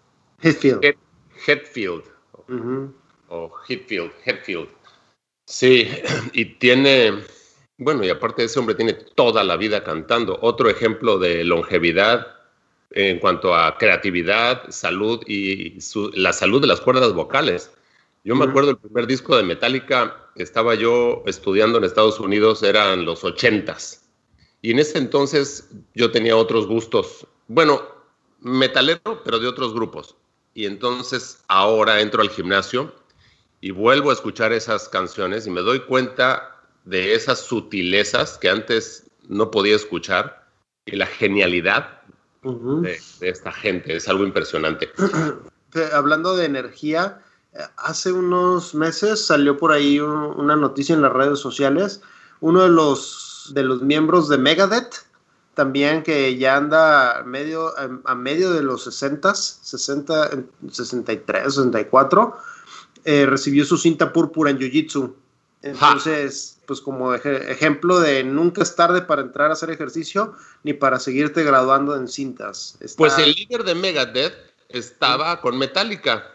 Hetfield. 0.42 0.96
Hetfield. 1.48 2.04
O 3.30 3.52
Hetfield, 3.68 4.12
Hetfield. 4.26 4.70
Sí, 5.46 5.90
y 6.34 6.46
tiene, 6.58 7.24
bueno, 7.78 8.04
y 8.04 8.10
aparte 8.10 8.44
ese 8.44 8.60
hombre 8.60 8.76
tiene 8.76 8.94
toda 8.94 9.44
la 9.44 9.58
vida 9.58 9.84
cantando. 9.84 10.38
Otro 10.42 10.70
ejemplo 10.70 11.18
de 11.18 11.44
longevidad 11.44 12.37
en 12.92 13.20
cuanto 13.20 13.56
a 13.56 13.78
creatividad, 13.78 14.70
salud 14.70 15.22
y 15.28 15.78
la 16.14 16.34
salud 16.34 16.62
de 16.62 16.68
las 16.68 16.82
cuerdas 16.82 17.14
vocales. 17.14 17.72
Yo 18.24 18.36
me 18.36 18.46
acuerdo 18.46 18.72
el 18.72 18.78
primer 18.78 19.08
disco 19.08 19.38
de 19.38 19.44
Metallica, 19.44 20.30
estaba 20.36 20.76
yo 20.76 21.24
estudiando 21.26 21.78
en 21.78 21.84
Estados 21.84 22.20
Unidos, 22.20 22.64
eran 22.64 23.06
los 23.06 23.24
ochentas. 23.24 24.10
Y 24.62 24.72
en 24.72 24.80
ese 24.80 24.98
entonces 24.98 25.70
yo 25.94 26.12
tenía 26.12 26.36
otros 26.36 26.68
gustos. 26.68 27.28
Bueno, 27.48 27.82
metalero, 28.42 29.22
pero 29.24 29.40
de 29.40 29.48
otros 29.48 29.74
grupos. 29.74 30.16
Y 30.54 30.66
entonces 30.66 31.44
ahora 31.48 32.02
entro 32.02 32.22
al 32.22 32.30
gimnasio 32.30 32.94
y 33.62 33.72
vuelvo 33.72 34.10
a 34.10 34.14
escuchar 34.14 34.54
esas 34.54 34.90
canciones 34.90 35.48
y 35.48 35.52
me 35.52 35.62
doy 35.62 35.82
cuenta 35.82 36.62
de 36.86 37.14
esas 37.14 37.40
sutilezas 37.40 38.38
que 38.38 38.50
antes 38.50 39.10
no 39.28 39.52
podía 39.52 39.76
escuchar 39.76 40.48
y 40.86 40.96
la 40.96 41.06
genialidad 41.06 41.97
de, 42.82 43.00
esta 43.22 43.52
gente. 43.52 43.96
Es 43.96 44.08
algo 44.08 44.26
impresionante. 44.26 44.90
Hablando 45.94 46.36
de 46.36 46.46
energía, 46.46 47.22
hace 47.78 48.12
unos 48.12 48.74
meses 48.76 49.26
salió 49.26 49.58
por 49.58 49.72
ahí 49.72 50.00
una 50.00 50.56
noticia 50.56 50.96
en 50.96 51.02
las 51.02 51.14
redes 51.14 51.40
sociales. 51.40 52.02
Uno 52.40 52.64
de 52.64 52.70
los, 52.70 53.52
de 53.54 53.64
los 53.64 53.82
miembros 53.82 54.30
de 54.30 54.38
Megadeth 54.38 55.08
también 55.58 56.04
que 56.04 56.38
ya 56.38 56.56
anda 56.56 57.24
medio, 57.26 57.74
a 58.06 58.14
medio 58.14 58.54
de 58.54 58.62
los 58.62 58.84
60, 58.84 59.34
60, 59.34 60.30
63, 60.70 61.46
64, 61.46 62.38
recibió 63.04 63.66
su 63.66 63.76
cinta 63.76 64.14
púrpura 64.14 64.52
en 64.52 64.60
Jiu-Jitsu. 64.60 65.16
Entonces, 65.64 66.57
pues 66.68 66.82
como 66.82 67.16
ejemplo 67.16 68.00
de 68.00 68.24
nunca 68.24 68.62
es 68.62 68.76
tarde 68.76 69.02
para 69.02 69.24
entrar 69.24 69.50
a 69.50 69.54
hacer 69.54 69.72
ejercicio 69.72 70.36
ni 70.64 70.74
para 70.74 71.00
seguirte 71.00 71.44
graduando 71.44 71.96
en 71.96 72.08
cintas. 72.08 72.78
Pues 72.98 73.18
el 73.18 73.32
líder 73.32 73.64
de 73.64 73.74
Megadeth 73.74 74.36
estaba 74.70 75.42
con 75.42 75.58
Metallica, 75.58 76.30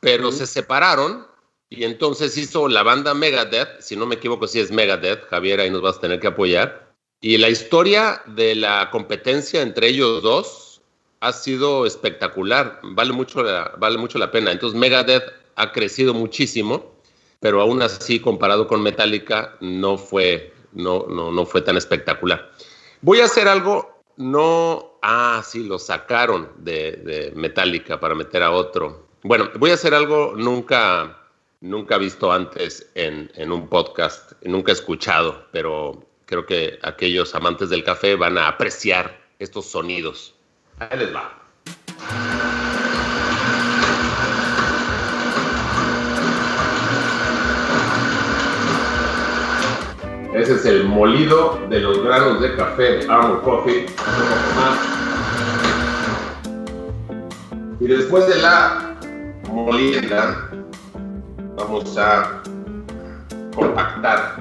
pero 0.00 0.32
se 0.32 0.46
separaron 0.46 1.26
y 1.68 1.84
entonces 1.84 2.36
hizo 2.36 2.68
la 2.68 2.82
banda 2.82 3.14
Megadeth, 3.14 3.80
si 3.80 3.94
no 3.94 4.06
me 4.06 4.16
equivoco, 4.16 4.48
si 4.48 4.58
es 4.58 4.72
Megadeth, 4.72 5.28
Javier, 5.28 5.60
ahí 5.60 5.70
nos 5.70 5.82
vas 5.82 5.98
a 5.98 6.00
tener 6.00 6.18
que 6.18 6.28
apoyar 6.28 6.84
y 7.24 7.38
la 7.38 7.48
historia 7.48 8.22
de 8.26 8.54
la 8.54 8.90
competencia 8.90 9.62
entre 9.62 9.88
ellos 9.88 10.22
dos 10.22 10.82
ha 11.20 11.32
sido 11.32 11.86
espectacular, 11.86 12.80
vale 12.82 13.14
mucho 13.14 13.42
la, 13.42 13.72
vale 13.78 13.96
mucho 13.96 14.18
la 14.18 14.30
pena. 14.30 14.52
Entonces 14.52 14.78
Megadeth 14.78 15.24
ha 15.56 15.72
crecido 15.72 16.12
muchísimo, 16.12 16.93
pero 17.44 17.60
aún 17.60 17.82
así 17.82 18.20
comparado 18.20 18.66
con 18.66 18.82
Metallica 18.82 19.54
no 19.60 19.98
fue, 19.98 20.54
no, 20.72 21.04
no, 21.10 21.30
no 21.30 21.44
fue 21.44 21.60
tan 21.60 21.76
espectacular. 21.76 22.50
Voy 23.02 23.20
a 23.20 23.26
hacer 23.26 23.48
algo, 23.48 24.00
no, 24.16 24.96
ah, 25.02 25.42
sí, 25.44 25.62
lo 25.62 25.78
sacaron 25.78 26.52
de, 26.56 26.92
de 26.92 27.32
Metallica 27.36 28.00
para 28.00 28.14
meter 28.14 28.42
a 28.42 28.50
otro. 28.50 29.08
Bueno, 29.24 29.50
voy 29.58 29.72
a 29.72 29.74
hacer 29.74 29.92
algo 29.92 30.32
nunca, 30.34 31.18
nunca 31.60 31.98
visto 31.98 32.32
antes 32.32 32.90
en, 32.94 33.30
en 33.34 33.52
un 33.52 33.68
podcast, 33.68 34.32
nunca 34.44 34.72
escuchado, 34.72 35.46
pero 35.52 36.02
creo 36.24 36.46
que 36.46 36.78
aquellos 36.80 37.34
amantes 37.34 37.68
del 37.68 37.84
café 37.84 38.16
van 38.16 38.38
a 38.38 38.48
apreciar 38.48 39.20
estos 39.38 39.66
sonidos. 39.66 40.34
Ahí 40.78 40.98
les 40.98 41.14
va. 41.14 41.42
Ese 50.44 50.56
es 50.56 50.66
el 50.66 50.84
molido 50.84 51.58
de 51.70 51.80
los 51.80 52.04
granos 52.04 52.38
de 52.42 52.54
café 52.54 52.82
de 52.82 53.10
Armor 53.10 53.40
Coffee. 53.40 53.86
Y 57.80 57.86
después 57.86 58.28
de 58.28 58.42
la 58.42 58.94
molienda, 59.48 60.50
vamos 61.56 61.96
a 61.96 62.42
compactar 63.56 64.36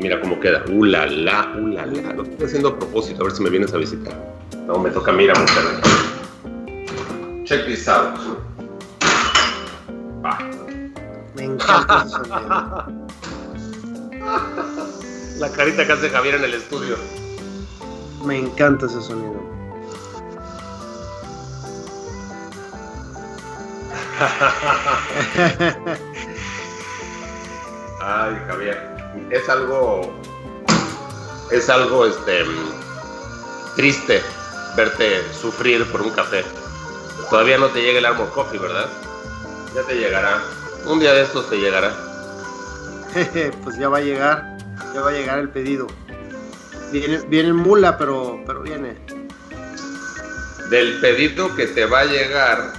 mira 0.00 0.18
cómo 0.22 0.40
queda. 0.40 0.64
Uh, 0.70 0.84
la, 0.84 1.04
la, 1.04 1.52
uh, 1.58 1.66
la, 1.66 1.84
la. 1.84 2.14
Lo 2.14 2.22
estoy 2.22 2.46
haciendo 2.46 2.70
a 2.70 2.78
propósito, 2.78 3.20
a 3.20 3.24
ver 3.24 3.34
si 3.34 3.42
me 3.42 3.50
vienes 3.50 3.74
a 3.74 3.76
visitar. 3.76 4.14
No, 4.66 4.78
me 4.78 4.88
toca 4.88 5.12
mira, 5.12 5.34
mujer. 5.34 5.62
Check 7.44 7.66
this 7.66 7.86
out. 7.86 8.18
Me 11.34 11.44
encanta 11.44 12.86
La 15.40 15.50
carita 15.50 15.84
que 15.86 15.92
hace 15.92 16.08
Javier 16.10 16.36
en 16.36 16.44
el 16.44 16.54
estudio. 16.54 16.96
Me 18.24 18.38
encanta 18.38 18.86
ese 18.86 19.02
sonido. 19.02 19.40
Ay, 28.00 28.36
Javier 28.46 28.90
es 29.30 29.48
algo, 29.48 30.12
es 31.50 31.70
algo 31.70 32.04
este, 32.06 32.44
triste 33.76 34.22
verte 34.76 35.22
sufrir 35.32 35.90
por 35.90 36.02
un 36.02 36.10
café. 36.10 36.44
Todavía 37.30 37.58
no 37.58 37.68
te 37.68 37.80
llega 37.82 37.98
el 37.98 38.06
Armor 38.06 38.30
Coffee, 38.30 38.58
¿verdad? 38.58 38.88
Ya 39.74 39.82
te 39.84 39.94
llegará. 39.94 40.42
Un 40.86 41.00
día 41.00 41.12
de 41.14 41.22
estos 41.22 41.48
te 41.48 41.56
llegará. 41.56 41.94
pues 43.64 43.76
ya 43.76 43.88
va 43.88 43.98
a 43.98 44.02
llegar, 44.02 44.56
ya 44.94 45.00
va 45.00 45.10
a 45.10 45.12
llegar 45.12 45.38
el 45.38 45.50
pedido. 45.50 45.86
Viene, 46.92 47.20
viene 47.28 47.50
en 47.50 47.56
mula, 47.56 47.96
pero, 47.98 48.40
pero 48.46 48.62
viene. 48.62 48.96
Del 50.70 51.00
pedido 51.00 51.54
que 51.56 51.66
te 51.66 51.84
va 51.86 52.00
a 52.00 52.04
llegar, 52.04 52.72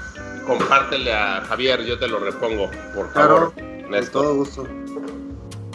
compártele 0.45 1.13
a 1.13 1.41
Javier, 1.41 1.83
yo 1.83 1.99
te 1.99 2.07
lo 2.07 2.19
repongo, 2.19 2.69
por 2.93 3.11
favor. 3.11 3.53
Claro, 3.53 3.89
con 3.89 4.07
todo 4.11 4.35
gusto. 4.35 4.67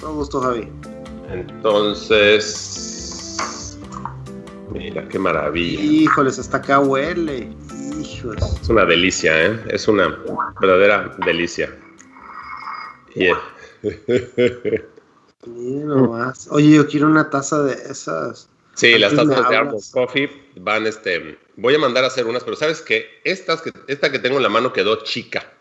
Todo 0.00 0.14
gusto, 0.14 0.40
Javi. 0.40 0.68
Entonces, 1.30 2.76
mira 4.70 5.06
qué 5.08 5.18
maravilla. 5.18 5.80
Híjoles, 5.80 6.38
hasta 6.38 6.58
acá 6.58 6.78
huele. 6.80 7.48
Híjoles. 8.00 8.44
Es 8.62 8.68
una 8.68 8.84
delicia, 8.84 9.46
¿eh? 9.46 9.58
Es 9.68 9.88
una 9.88 10.16
verdadera 10.60 11.16
delicia. 11.24 11.74
Oye, 16.50 16.70
yo 16.70 16.86
quiero 16.86 17.06
una 17.06 17.30
taza 17.30 17.62
de 17.62 17.74
esas. 17.74 18.48
Sí, 18.74 18.98
las 18.98 19.14
tazas 19.14 19.48
de 19.48 19.56
Armor 19.56 19.80
Coffee 19.90 20.30
van, 20.56 20.86
este, 20.86 21.38
voy 21.56 21.74
a 21.74 21.78
mandar 21.78 22.04
a 22.04 22.08
hacer 22.08 22.26
unas, 22.26 22.44
pero 22.44 22.56
sabes 22.56 22.82
que 22.82 23.06
estas, 23.24 23.62
que 23.62 23.72
esta 23.86 24.12
que 24.12 24.18
tengo 24.18 24.36
en 24.36 24.42
la 24.42 24.48
mano 24.48 24.72
quedó 24.72 25.02
chica. 25.02 25.52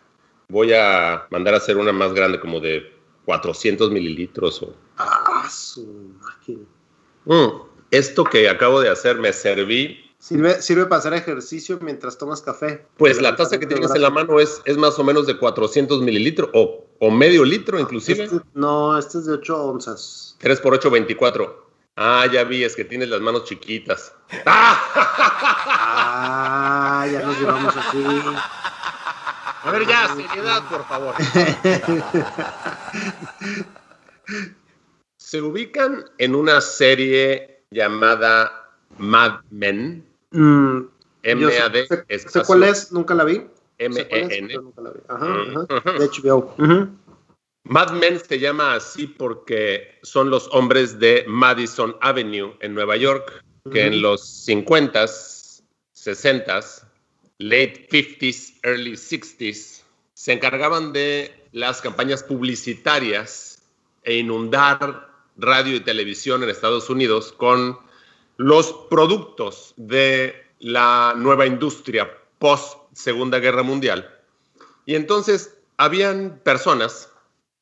Voy 0.48 0.72
a 0.72 1.26
mandar 1.30 1.54
a 1.54 1.56
hacer 1.56 1.76
una 1.76 1.92
más 1.92 2.12
grande, 2.12 2.38
como 2.38 2.60
de 2.60 2.92
400 3.24 3.90
mililitros. 3.90 4.62
O... 4.62 4.74
Ah, 4.98 5.48
su 5.50 6.14
máquina. 6.20 6.64
Mm, 7.24 7.62
esto 7.90 8.24
que 8.24 8.48
acabo 8.48 8.80
de 8.80 8.90
hacer 8.90 9.18
me 9.18 9.32
serví. 9.32 10.05
Sirve, 10.26 10.60
sirve 10.60 10.86
para 10.86 10.98
hacer 10.98 11.14
ejercicio 11.14 11.78
mientras 11.80 12.18
tomas 12.18 12.42
café. 12.42 12.84
Pues 12.96 13.22
la 13.22 13.36
taza 13.36 13.60
que 13.60 13.66
tienes 13.66 13.94
en 13.94 14.02
la 14.02 14.10
mano 14.10 14.40
es, 14.40 14.60
es 14.64 14.76
más 14.76 14.98
o 14.98 15.04
menos 15.04 15.24
de 15.28 15.38
400 15.38 16.02
mililitros 16.02 16.50
o, 16.52 16.84
o 16.98 17.12
medio 17.12 17.44
litro 17.44 17.78
inclusive. 17.78 18.24
Este, 18.24 18.40
no, 18.52 18.98
este 18.98 19.18
es 19.18 19.26
de 19.26 19.34
8 19.34 19.64
onzas. 19.64 20.34
3 20.40 20.60
por 20.60 20.74
8, 20.74 20.90
24. 20.90 21.66
Ah, 21.94 22.26
ya 22.32 22.42
vi, 22.42 22.64
es 22.64 22.74
que 22.74 22.84
tienes 22.84 23.08
las 23.08 23.20
manos 23.20 23.44
chiquitas. 23.44 24.12
¡Ah! 24.46 25.86
ya 27.08 27.22
nos 27.22 27.38
llevamos 27.38 27.76
así. 27.76 28.02
A 29.62 29.70
ver, 29.70 29.86
ya, 29.86 30.12
seriedad, 30.12 30.68
por 30.68 30.84
favor. 30.88 31.14
Se 35.18 35.40
ubican 35.40 36.04
en 36.18 36.34
una 36.34 36.60
serie 36.60 37.62
llamada 37.70 38.72
Mad 38.98 39.42
Men. 39.50 40.15
Mm, 40.36 40.88
M-A-D. 41.22 41.86
Sé, 42.18 42.42
cuál 42.46 42.64
es, 42.64 42.92
nunca 42.92 43.14
la 43.14 43.24
vi. 43.24 43.42
M-E-N. 43.78 44.54
Ajá, 45.08 45.66
ajá. 45.68 45.92
De 45.92 46.08
HBO. 46.08 46.54
Mad 47.64 47.92
Men 47.92 48.20
se 48.20 48.38
llama 48.38 48.74
así 48.74 49.06
porque 49.06 49.98
son 50.02 50.30
los 50.30 50.48
hombres 50.52 50.98
de 51.00 51.24
Madison 51.26 51.96
Avenue 52.00 52.56
en 52.60 52.74
Nueva 52.74 52.96
York, 52.96 53.42
que 53.72 53.86
en 53.86 54.02
los 54.02 54.46
50s, 54.46 55.62
60s, 55.96 56.84
late 57.38 57.88
50s, 57.90 58.60
early 58.62 58.92
60s, 58.92 59.82
se 60.14 60.32
encargaban 60.32 60.92
de 60.92 61.34
las 61.52 61.80
campañas 61.80 62.22
publicitarias 62.22 63.62
e 64.02 64.18
inundar 64.18 65.08
radio 65.36 65.76
y 65.76 65.80
televisión 65.80 66.42
en 66.42 66.50
Estados 66.50 66.88
Unidos 66.88 67.32
con 67.32 67.78
los 68.36 68.72
productos 68.90 69.74
de 69.76 70.34
la 70.58 71.14
nueva 71.16 71.46
industria 71.46 72.10
post 72.38 72.78
Segunda 72.92 73.38
Guerra 73.38 73.62
Mundial. 73.62 74.10
Y 74.84 74.94
entonces 74.94 75.54
habían 75.76 76.40
personas 76.42 77.12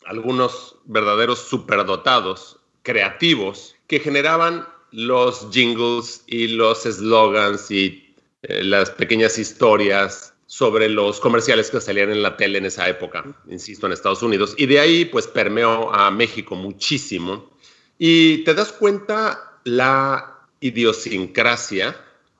algunos 0.07 0.76
verdaderos 0.85 1.38
superdotados, 1.38 2.59
creativos, 2.83 3.75
que 3.87 4.00
generaban 4.00 4.66
los 4.90 5.49
jingles 5.50 6.23
y 6.26 6.49
los 6.49 6.83
slogans 6.83 7.71
y 7.71 8.14
eh, 8.43 8.62
las 8.62 8.90
pequeñas 8.90 9.38
historias 9.38 10.35
sobre 10.47 10.88
los 10.88 11.19
comerciales 11.19 11.71
que 11.71 11.81
salían 11.81 12.11
en 12.11 12.23
la 12.23 12.37
tele 12.37 12.59
en 12.59 12.66
esa 12.66 12.88
época, 12.88 13.25
insisto, 13.49 13.87
en 13.87 13.93
Estados 13.93 14.23
Unidos. 14.23 14.54
Y 14.57 14.66
de 14.66 14.78
ahí 14.78 15.04
pues 15.07 15.26
permeó 15.26 15.93
a 15.93 16.11
México 16.11 16.54
muchísimo. 16.54 17.50
Y 17.99 18.45
te 18.45 18.54
das 18.54 18.71
cuenta 18.71 19.59
la 19.64 20.34
idiosincrasia, 20.64 21.94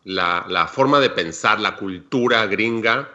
la, 0.05 0.47
la 0.49 0.67
forma 0.67 1.01
de 1.01 1.11
pensar, 1.11 1.61
la 1.61 1.77
cultura 1.77 2.47
gringa 2.47 3.11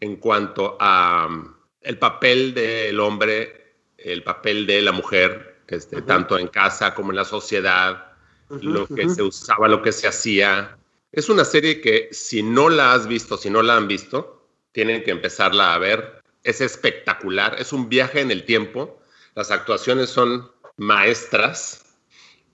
en 0.00 0.16
cuanto 0.16 0.76
a 0.78 1.26
um, 1.28 1.54
el 1.80 1.98
papel 1.98 2.52
del 2.54 3.00
hombre 3.00 3.66
el 3.98 4.22
papel 4.22 4.66
de 4.66 4.82
la 4.82 4.92
mujer, 4.92 5.62
este, 5.66 6.02
tanto 6.02 6.38
en 6.38 6.48
casa 6.48 6.94
como 6.94 7.10
en 7.10 7.16
la 7.16 7.24
sociedad, 7.24 8.12
lo 8.48 8.86
que 8.86 9.08
se 9.08 9.22
usaba, 9.22 9.66
lo 9.68 9.82
que 9.82 9.90
se 9.90 10.06
hacía. 10.06 10.76
Es 11.10 11.28
una 11.28 11.44
serie 11.44 11.80
que 11.80 12.08
si 12.12 12.42
no 12.42 12.68
la 12.68 12.92
has 12.92 13.08
visto, 13.08 13.36
si 13.36 13.50
no 13.50 13.62
la 13.62 13.76
han 13.76 13.88
visto, 13.88 14.48
tienen 14.72 15.02
que 15.02 15.10
empezarla 15.10 15.74
a 15.74 15.78
ver. 15.78 16.22
Es 16.44 16.60
espectacular, 16.60 17.56
es 17.58 17.72
un 17.72 17.88
viaje 17.88 18.20
en 18.20 18.30
el 18.30 18.44
tiempo, 18.44 19.00
las 19.34 19.50
actuaciones 19.50 20.10
son 20.10 20.48
maestras, 20.76 21.84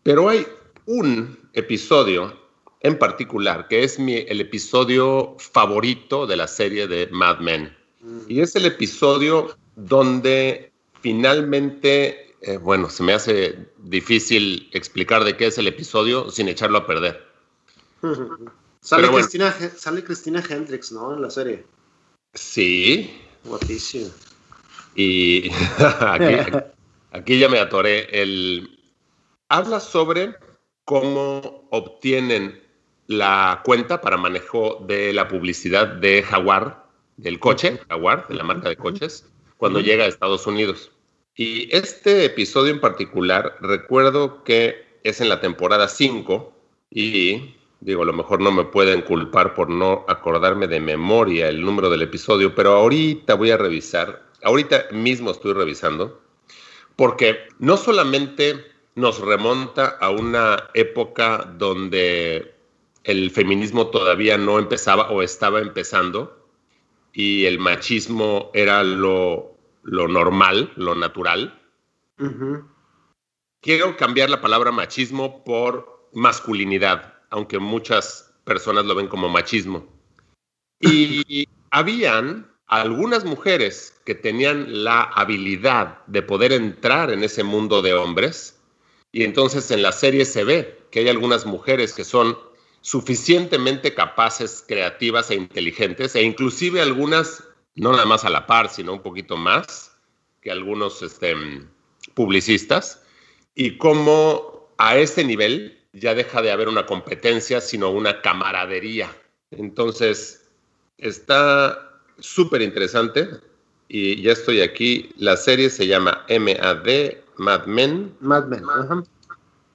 pero 0.02 0.30
hay 0.30 0.46
un 0.87 1.41
episodio 1.52 2.40
en 2.82 2.98
particular 2.98 3.68
que 3.68 3.84
es 3.84 3.98
mi, 3.98 4.16
el 4.16 4.40
episodio 4.40 5.36
favorito 5.38 6.26
de 6.26 6.36
la 6.36 6.48
serie 6.48 6.86
de 6.86 7.08
Mad 7.10 7.38
Men. 7.38 7.76
Mm. 8.00 8.20
Y 8.28 8.40
es 8.40 8.56
el 8.56 8.66
episodio 8.66 9.56
donde 9.76 10.72
finalmente, 11.00 12.34
eh, 12.42 12.56
bueno, 12.56 12.90
se 12.90 13.02
me 13.02 13.12
hace 13.12 13.68
difícil 13.78 14.68
explicar 14.72 15.24
de 15.24 15.36
qué 15.36 15.46
es 15.46 15.58
el 15.58 15.68
episodio 15.68 16.30
sin 16.30 16.48
echarlo 16.48 16.78
a 16.78 16.86
perder. 16.86 17.24
sale, 18.80 19.08
Cristina, 19.08 19.54
sale 19.76 20.02
Cristina 20.02 20.42
Hendricks, 20.48 20.92
¿no? 20.92 21.14
En 21.14 21.22
la 21.22 21.30
serie. 21.30 21.64
Sí. 22.34 23.20
Guapísimo. 23.44 24.10
Y 24.94 25.50
aquí, 27.12 27.38
ya 27.38 27.48
me 27.48 27.60
atoré. 27.60 28.08
El, 28.10 28.78
habla 29.48 29.80
sobre 29.80 30.34
cómo 30.85 31.66
obtienen 31.71 32.62
la 33.07 33.62
cuenta 33.64 34.01
para 34.01 34.16
manejo 34.16 34.85
de 34.87 35.12
la 35.12 35.29
publicidad 35.29 35.87
de 35.87 36.23
Jaguar, 36.23 36.87
del 37.16 37.38
coche, 37.38 37.79
Jaguar, 37.88 38.27
de 38.29 38.35
la 38.35 38.45
marca 38.45 38.68
de 38.68 38.77
coches, 38.77 39.31
cuando 39.57 39.81
llega 39.81 40.05
a 40.05 40.09
Estados 40.09 40.47
Unidos. 40.47 40.90
Y 41.35 41.75
este 41.75 42.25
episodio 42.25 42.73
en 42.73 42.81
particular, 42.81 43.57
recuerdo 43.61 44.45
que 44.45 44.99
es 45.03 45.21
en 45.21 45.29
la 45.29 45.40
temporada 45.40 45.88
5 45.88 46.53
y 46.90 47.55
digo, 47.81 48.03
a 48.03 48.07
lo 48.07 48.12
mejor 48.12 48.40
no 48.40 48.53
me 48.53 48.64
pueden 48.64 49.03
culpar 49.03 49.55
por 49.55 49.68
no 49.68 50.05
acordarme 50.09 50.68
de 50.68 50.81
memoria 50.81 51.49
el 51.49 51.62
número 51.62 51.90
del 51.90 52.03
episodio, 52.03 52.55
pero 52.55 52.75
ahorita 52.75 53.35
voy 53.35 53.51
a 53.51 53.57
revisar, 53.57 54.25
ahorita 54.42 54.87
mismo 54.92 55.31
estoy 55.31 55.53
revisando, 55.53 56.21
porque 56.97 57.38
no 57.59 57.77
solamente 57.77 58.71
nos 58.94 59.20
remonta 59.20 59.96
a 60.00 60.11
una 60.11 60.70
época 60.74 61.50
donde 61.59 62.55
el 63.05 63.31
feminismo 63.31 63.88
todavía 63.88 64.38
no 64.38 64.59
empezaba 64.59 65.11
o 65.11 65.22
estaba 65.22 65.61
empezando 65.61 66.48
y 67.12 67.46
el 67.46 67.59
machismo 67.59 68.50
era 68.55 68.85
lo 68.85 69.52
lo 69.83 70.09
normal, 70.09 70.72
lo 70.76 70.94
natural. 70.94 71.59
Quiero 73.61 73.96
cambiar 73.96 74.31
la 74.31 74.40
palabra 74.40 74.70
machismo 74.70 75.44
por 75.44 76.09
masculinidad, 76.12 77.14
aunque 77.31 77.59
muchas 77.59 78.33
personas 78.44 78.85
lo 78.85 78.94
ven 78.94 79.09
como 79.09 79.28
machismo. 79.28 79.87
Y 80.81 81.46
habían 81.70 82.50
algunas 82.66 83.24
mujeres 83.24 84.00
que 84.05 84.14
tenían 84.14 84.85
la 84.85 85.02
habilidad 85.02 86.05
de 86.07 86.22
poder 86.22 86.52
entrar 86.52 87.11
en 87.11 87.22
ese 87.22 87.44
mundo 87.44 87.83
de 87.83 87.94
hombres. 87.94 88.61
Y 89.12 89.25
entonces 89.25 89.70
en 89.70 89.83
la 89.83 89.92
serie 89.92 90.25
se 90.25 90.44
ve 90.44 90.79
que 90.90 91.01
hay 91.01 91.09
algunas 91.09 91.46
mujeres 91.46 91.92
que 91.92 92.05
son 92.05 92.38
suficientemente 92.81 93.94
capaces, 93.94 94.64
creativas 94.66 95.31
e 95.31 95.37
inteligentes, 95.37 96.16
e 96.16 96.22
inclusive 96.22 96.81
algunas 96.81 97.44
no 97.75 97.92
nada 97.92 98.05
más 98.05 98.25
a 98.25 98.31
la 98.31 98.46
par, 98.46 98.68
sino 98.68 98.92
un 98.92 99.03
poquito 99.03 99.37
más 99.37 99.96
que 100.40 100.51
algunos 100.51 101.03
este, 101.03 101.35
publicistas, 102.14 103.03
y 103.55 103.79
cómo 103.79 104.72
a 104.79 104.96
ese 104.96 105.25
nivel 105.25 105.79
ya 105.92 106.14
deja 106.14 106.42
de 106.42 106.51
haber 106.51 106.68
una 106.68 106.87
competencia, 106.87 107.61
sino 107.61 107.90
una 107.90 108.20
camaradería. 108.22 109.14
Entonces, 109.51 110.48
está 110.98 112.01
súper 112.18 112.62
interesante 112.62 113.29
y 113.88 114.20
ya 114.22 114.33
estoy 114.33 114.62
aquí. 114.62 115.11
La 115.16 115.37
serie 115.37 115.70
se 115.70 115.87
llama 115.87 116.25
MAD, 116.29 117.16
Mad 117.42 117.66
Men. 117.66 118.14
Mad 118.20 118.46
Men, 118.46 118.62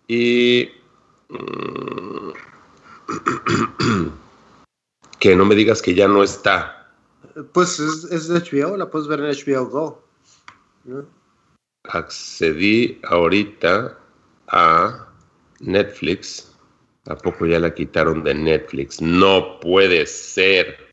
Y... 0.08 0.72
Mm, 1.28 2.32
que 5.20 5.36
no 5.36 5.46
me 5.46 5.56
digas 5.56 5.82
que 5.82 5.94
ya 5.94 6.08
no 6.08 6.24
está. 6.24 6.94
Pues 7.52 7.80
es, 7.80 8.30
de 8.30 8.40
HBO, 8.40 8.78
la 8.78 8.90
puedes 8.90 9.10
ver 9.10 9.20
en 9.20 9.32
HBO 9.32 9.66
Go. 9.66 10.02
Accedí 11.84 13.02
ahorita 13.04 13.98
a 14.48 15.08
Netflix. 15.60 16.54
¿A 17.08 17.18
poco 17.18 17.46
ya 17.46 17.60
la 17.60 17.74
quitaron 17.74 18.24
de 18.24 18.34
Netflix? 18.34 19.02
No 19.02 19.60
puede 19.60 20.06
ser. 20.06 20.87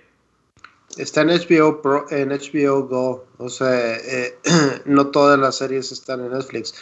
Está 0.99 1.23
en 1.23 1.29
HBO 1.29 1.83
Pro, 1.83 2.07
en 2.11 2.31
HBO 2.31 2.87
Go. 2.87 3.27
O 3.39 3.49
sea, 3.49 3.97
eh, 3.97 4.39
no 4.85 5.09
todas 5.09 5.39
las 5.39 5.59
series 5.59 5.93
están 5.93 6.25
en 6.25 6.33
Netflix. 6.33 6.75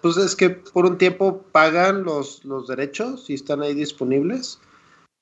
pues 0.00 0.16
es 0.16 0.36
que 0.36 0.50
por 0.50 0.86
un 0.86 0.98
tiempo 0.98 1.44
pagan 1.52 2.04
los, 2.04 2.44
los 2.44 2.68
derechos 2.68 3.28
y 3.30 3.34
están 3.34 3.62
ahí 3.62 3.74
disponibles 3.74 4.60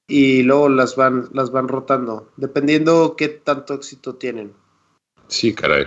y 0.08 0.42
luego 0.42 0.68
las 0.68 0.96
van, 0.96 1.28
las 1.32 1.52
van 1.52 1.68
rotando, 1.68 2.30
dependiendo 2.36 3.14
qué 3.16 3.28
tanto 3.28 3.74
éxito 3.74 4.16
tienen. 4.16 4.52
Sí, 5.28 5.54
caray. 5.54 5.86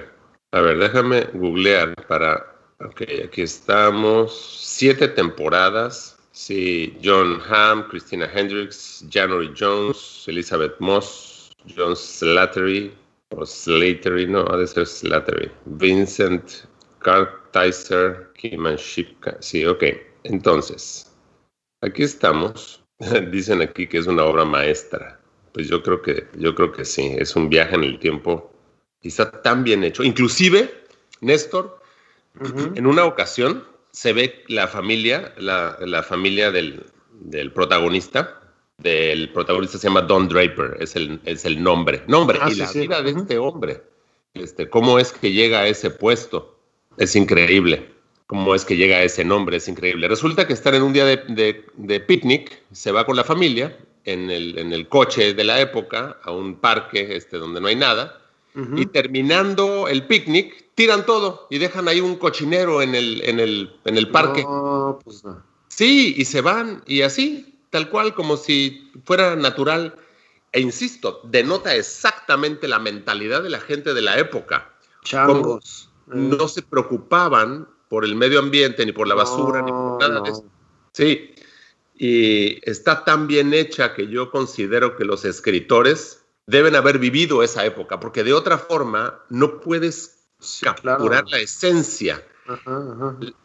A 0.52 0.62
ver, 0.62 0.78
déjame 0.78 1.28
googlear 1.34 1.96
para, 2.08 2.54
Ok, 2.86 3.04
aquí 3.26 3.42
estamos. 3.42 4.60
Siete 4.60 5.08
temporadas. 5.08 6.18
Sí, 6.32 6.98
John 7.02 7.40
Hamm, 7.48 7.88
Christina 7.88 8.30
Hendricks, 8.34 9.06
January 9.10 9.54
Jones, 9.58 10.26
Elizabeth 10.28 10.76
Moss, 10.80 11.33
John 11.76 11.96
Slattery, 11.96 12.94
o 13.30 13.46
Slattery, 13.46 14.28
no, 14.28 14.46
ha 14.48 14.58
de 14.58 14.68
ser 14.68 14.86
Slattery, 14.86 15.52
Vincent 15.66 16.66
Cartizer, 17.00 18.32
Kiman 18.36 18.76
Shipka. 18.76 19.38
Sí, 19.40 19.66
ok. 19.66 19.84
Entonces, 20.24 21.12
aquí 21.82 22.04
estamos. 22.04 22.84
Dicen 23.32 23.62
aquí 23.62 23.88
que 23.88 23.98
es 23.98 24.08
una 24.08 24.24
obra 24.24 24.46
maestra. 24.46 25.20
Pues 25.54 25.68
yo 25.68 25.84
creo 25.84 26.02
que, 26.02 26.28
yo 26.38 26.56
creo 26.56 26.72
que 26.72 26.86
sí, 26.86 27.16
es 27.18 27.36
un 27.36 27.50
viaje 27.50 27.76
en 27.76 27.84
el 27.84 28.00
tiempo 28.00 28.52
y 29.02 29.10
está 29.10 29.30
tan 29.44 29.64
bien 29.64 29.84
hecho. 29.84 30.04
Inclusive, 30.04 30.74
Néstor, 31.22 31.80
en 32.76 32.88
una 32.88 33.06
ocasión 33.06 33.64
se 33.92 34.14
ve 34.14 34.44
la 34.48 34.68
familia, 34.68 35.34
la, 35.38 36.04
familia 36.04 36.52
del, 36.52 36.84
protagonista, 37.54 38.42
del 38.84 39.30
protagonista 39.32 39.78
se 39.78 39.88
llama 39.88 40.02
Don 40.02 40.28
Draper, 40.28 40.78
es 40.80 40.96
el, 40.96 41.20
es 41.26 41.46
el 41.46 41.64
nombre. 41.64 42.04
Nombre, 42.08 42.38
ah, 42.42 42.50
y 42.52 42.56
la 42.56 42.72
vida 42.72 43.02
de 43.02 43.12
este 43.12 43.38
hombre. 43.38 43.82
Este, 44.34 44.70
¿Cómo 44.70 45.00
es 45.00 45.12
que 45.12 45.32
llega 45.32 45.60
a 45.60 45.68
ese 45.68 45.90
puesto? 45.90 46.60
Es 46.98 47.16
increíble. 47.16 47.90
¿Cómo 48.28 48.56
es 48.56 48.66
que 48.66 48.76
llega 48.76 48.98
a 48.98 49.04
ese 49.04 49.24
nombre? 49.24 49.58
Es 49.58 49.68
increíble. 49.68 50.08
Resulta 50.08 50.48
que 50.48 50.54
están 50.54 50.76
en 50.76 50.84
un 50.84 50.94
día 50.94 51.06
de, 51.06 51.66
de 51.76 52.00
picnic, 52.00 52.62
se 52.72 52.92
va 52.92 53.06
con 53.06 53.16
la 53.16 53.24
familia 53.24 53.78
en 54.06 54.30
el, 54.30 54.58
en 54.58 54.74
el, 54.74 54.88
coche 54.88 55.34
de 55.34 55.44
la 55.44 55.62
época 55.62 56.18
a 56.24 56.32
un 56.32 56.56
parque 56.56 57.16
este, 57.16 57.38
donde 57.38 57.62
no 57.62 57.68
hay 57.68 57.76
nada 57.76 58.20
y 58.76 58.86
terminando 58.86 59.88
el 59.88 60.06
picnic, 60.06 60.66
tiran 60.76 61.06
todo 61.06 61.48
y 61.50 61.58
dejan 61.58 61.88
ahí 61.88 62.02
un 62.02 62.18
cochinero 62.18 62.84
en 62.84 62.94
el, 62.94 63.22
en 63.26 63.40
el, 63.40 63.76
en 63.86 63.98
el 63.98 64.10
parque. 64.10 64.46
Pues 65.04 65.24
sí, 65.70 66.14
y 66.18 66.26
se 66.26 66.42
van 66.42 66.84
y 66.86 67.02
así, 67.02 67.53
tal 67.74 67.90
cual, 67.90 68.14
como 68.14 68.38
si 68.38 68.92
fuera 69.04 69.36
natural. 69.36 69.96
E 70.52 70.62
insisto, 70.62 71.22
denota 71.24 71.76
exactamente 71.76 72.68
la 72.68 72.78
mentalidad 72.78 73.42
de 73.42 73.50
la 73.50 73.60
gente 73.60 73.96
de 73.96 74.02
la 74.04 74.20
época. 74.20 74.72
Changos. 75.04 75.90
No 76.06 76.48
se 76.48 76.62
preocupaban 76.62 77.68
por 77.90 78.06
el 78.06 78.16
medio 78.16 78.38
ambiente, 78.38 78.86
ni 78.86 78.92
por 78.92 79.08
la 79.08 79.16
basura, 79.16 79.64
ni 79.64 79.72
por 79.72 80.00
nada 80.00 80.22
de 80.22 80.30
eso. 80.30 80.46
Sí, 80.92 81.34
y 81.98 82.60
está 82.70 83.04
tan 83.04 83.26
bien 83.26 83.56
hecha 83.56 83.96
que 83.96 84.08
yo 84.08 84.30
considero 84.30 84.96
que 84.96 85.04
los 85.04 85.26
escritores 85.26 86.24
deben 86.46 86.76
haber 86.76 87.00
vivido 87.00 87.42
esa 87.42 87.66
época, 87.66 88.00
porque 88.00 88.24
de 88.24 88.34
otra 88.34 88.60
forma 88.60 89.20
no 89.30 89.60
puedes 89.62 90.28
capturar 90.62 91.24
la 91.28 91.40
esencia. 91.40 92.24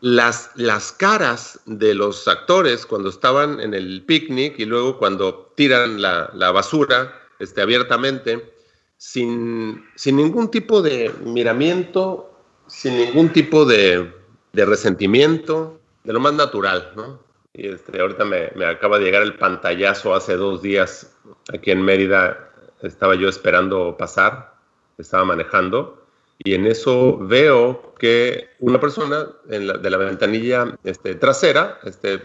Las, 0.01 0.51
las 0.57 0.93
caras 0.93 1.61
de 1.67 1.95
los 1.95 2.27
actores 2.27 2.85
cuando 2.85 3.09
estaban 3.09 3.61
en 3.61 3.75
el 3.75 4.03
picnic 4.05 4.59
y 4.59 4.65
luego 4.65 4.99
cuando 4.99 5.53
tiran 5.55 6.03
la, 6.03 6.51
basura 6.53 7.15
este, 7.39 7.63
abiertamente, 7.63 8.53
sin, 8.97 9.85
sin, 9.95 10.17
ningún 10.17 10.51
tipo 10.51 10.83
de 10.83 11.13
miramiento, 11.25 12.33
sin 12.67 12.97
ningún 12.97 13.33
tipo 13.33 13.65
de, 13.65 14.13
de 14.53 14.65
resentimiento, 14.65 15.81
de 16.03 16.13
lo 16.13 16.21
más 16.21 16.35
natural, 16.35 16.93
¿no? 16.97 17.21
Y 17.53 17.69
este, 17.69 18.01
ahorita 18.01 18.25
me, 18.25 18.51
me 18.57 18.67
acaba 18.67 18.99
de 18.99 19.05
llegar 19.05 19.23
el 19.23 19.37
pantallazo 19.37 20.15
hace 20.15 20.37
dos 20.37 20.63
días 20.63 21.17
aquí 21.53 21.71
en 21.71 21.83
Mérida. 21.83 22.51
Estaba 22.83 23.15
yo 23.15 23.29
esperando 23.29 23.97
pasar, 23.97 24.55
estaba 24.97 25.25
manejando, 25.25 25.99
y 26.39 26.55
en 26.55 26.67
eso 26.67 27.19
veo 27.19 27.95
que 27.99 28.49
una 28.61 28.81
persona 28.81 29.27
en 29.49 29.67
de 29.67 29.91
la 29.91 29.97
ventanilla 29.97 30.79
este, 30.85 31.15
trasera, 31.17 31.81
este, 31.85 32.21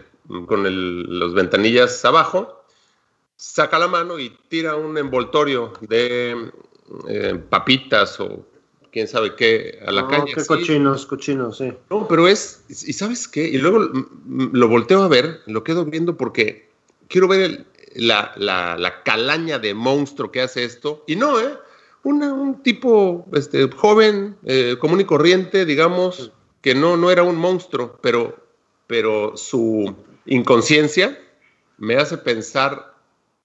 con 0.46 0.64
los 1.20 1.34
ventanillas 1.34 2.04
abajo, 2.06 2.64
saca 3.36 3.80
la 3.80 3.88
mano 3.88 4.20
y 4.20 4.30
tira 4.50 4.76
un 4.76 4.98
envoltorio 4.98 5.74
de 5.82 6.52
eh, 7.10 7.42
papitas 7.50 8.20
o 8.20 8.46
quién 8.92 9.08
sabe 9.08 9.36
qué 9.36 9.80
a 9.86 9.92
la 9.92 10.08
calle. 10.08 10.34
Qué 10.34 10.46
cochinos, 10.46 11.06
cochinos, 11.08 11.58
sí. 11.58 11.74
No, 11.90 12.08
pero 12.08 12.28
es, 12.28 12.64
¿y 12.70 12.94
sabes 12.94 13.28
qué? 13.28 13.48
Y 13.48 13.58
luego 13.58 13.80
lo 14.28 14.68
volteo 14.68 15.02
a 15.02 15.08
ver, 15.08 15.42
lo 15.48 15.64
quedo 15.64 15.86
viendo 15.86 16.16
porque 16.16 16.70
quiero 17.08 17.28
ver 17.28 17.42
el, 17.42 17.66
la, 17.96 18.34
la, 18.38 19.04
calaña 19.04 19.60
de 19.60 19.74
monstruo 19.74 20.32
que 20.32 20.42
hace 20.42 20.64
esto. 20.64 21.04
Y 21.08 21.16
no, 21.16 21.40
¿eh? 21.40 21.58
Un 22.04 22.62
tipo 22.64 23.26
este, 23.34 23.70
joven, 23.70 24.38
eh, 24.44 24.76
común 24.80 25.02
y 25.02 25.06
corriente, 25.06 25.66
digamos, 25.66 26.32
que 26.62 26.76
no, 26.76 26.98
no 26.98 27.12
era 27.12 27.24
un 27.24 27.36
monstruo, 27.36 27.98
pero, 28.02 28.38
pero 28.88 29.38
su 29.38 29.96
inconsciencia 30.26 31.18
me 31.78 31.96
hace 31.96 32.18
pensar, 32.18 32.94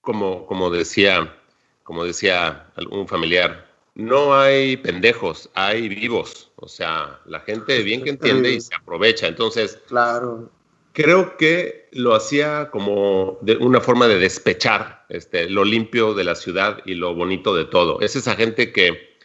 como, 0.01 0.47
como, 0.47 0.71
decía, 0.71 1.37
como 1.83 2.05
decía 2.05 2.71
algún 2.77 3.07
familiar, 3.07 3.68
no 3.94 4.35
hay 4.35 4.77
pendejos, 4.77 5.51
hay 5.55 5.88
vivos. 5.88 6.51
O 6.57 6.68
sea, 6.68 7.21
la 7.27 7.40
gente 7.40 7.83
bien 7.83 8.03
que 8.03 8.11
entiende 8.16 8.53
y 8.53 8.61
se 8.61 8.75
aprovecha. 8.75 9.29
Entonces, 9.29 9.79
claro 9.87 10.51
creo 10.99 11.37
que 11.37 11.89
lo 11.93 12.13
hacía 12.17 12.73
como 12.73 13.39
una 13.61 13.81
forma 13.81 14.09
de 14.09 14.19
despechar 14.19 15.07
este, 15.09 15.49
lo 15.49 15.65
limpio 15.65 16.13
de 16.13 16.25
la 16.25 16.35
ciudad 16.35 16.81
y 16.85 16.95
lo 16.95 17.15
bonito 17.15 17.55
de 17.55 17.67
todo. 17.67 18.01
Es 18.01 18.17
esa 18.17 18.35
gente 18.35 18.73
que 18.73 19.17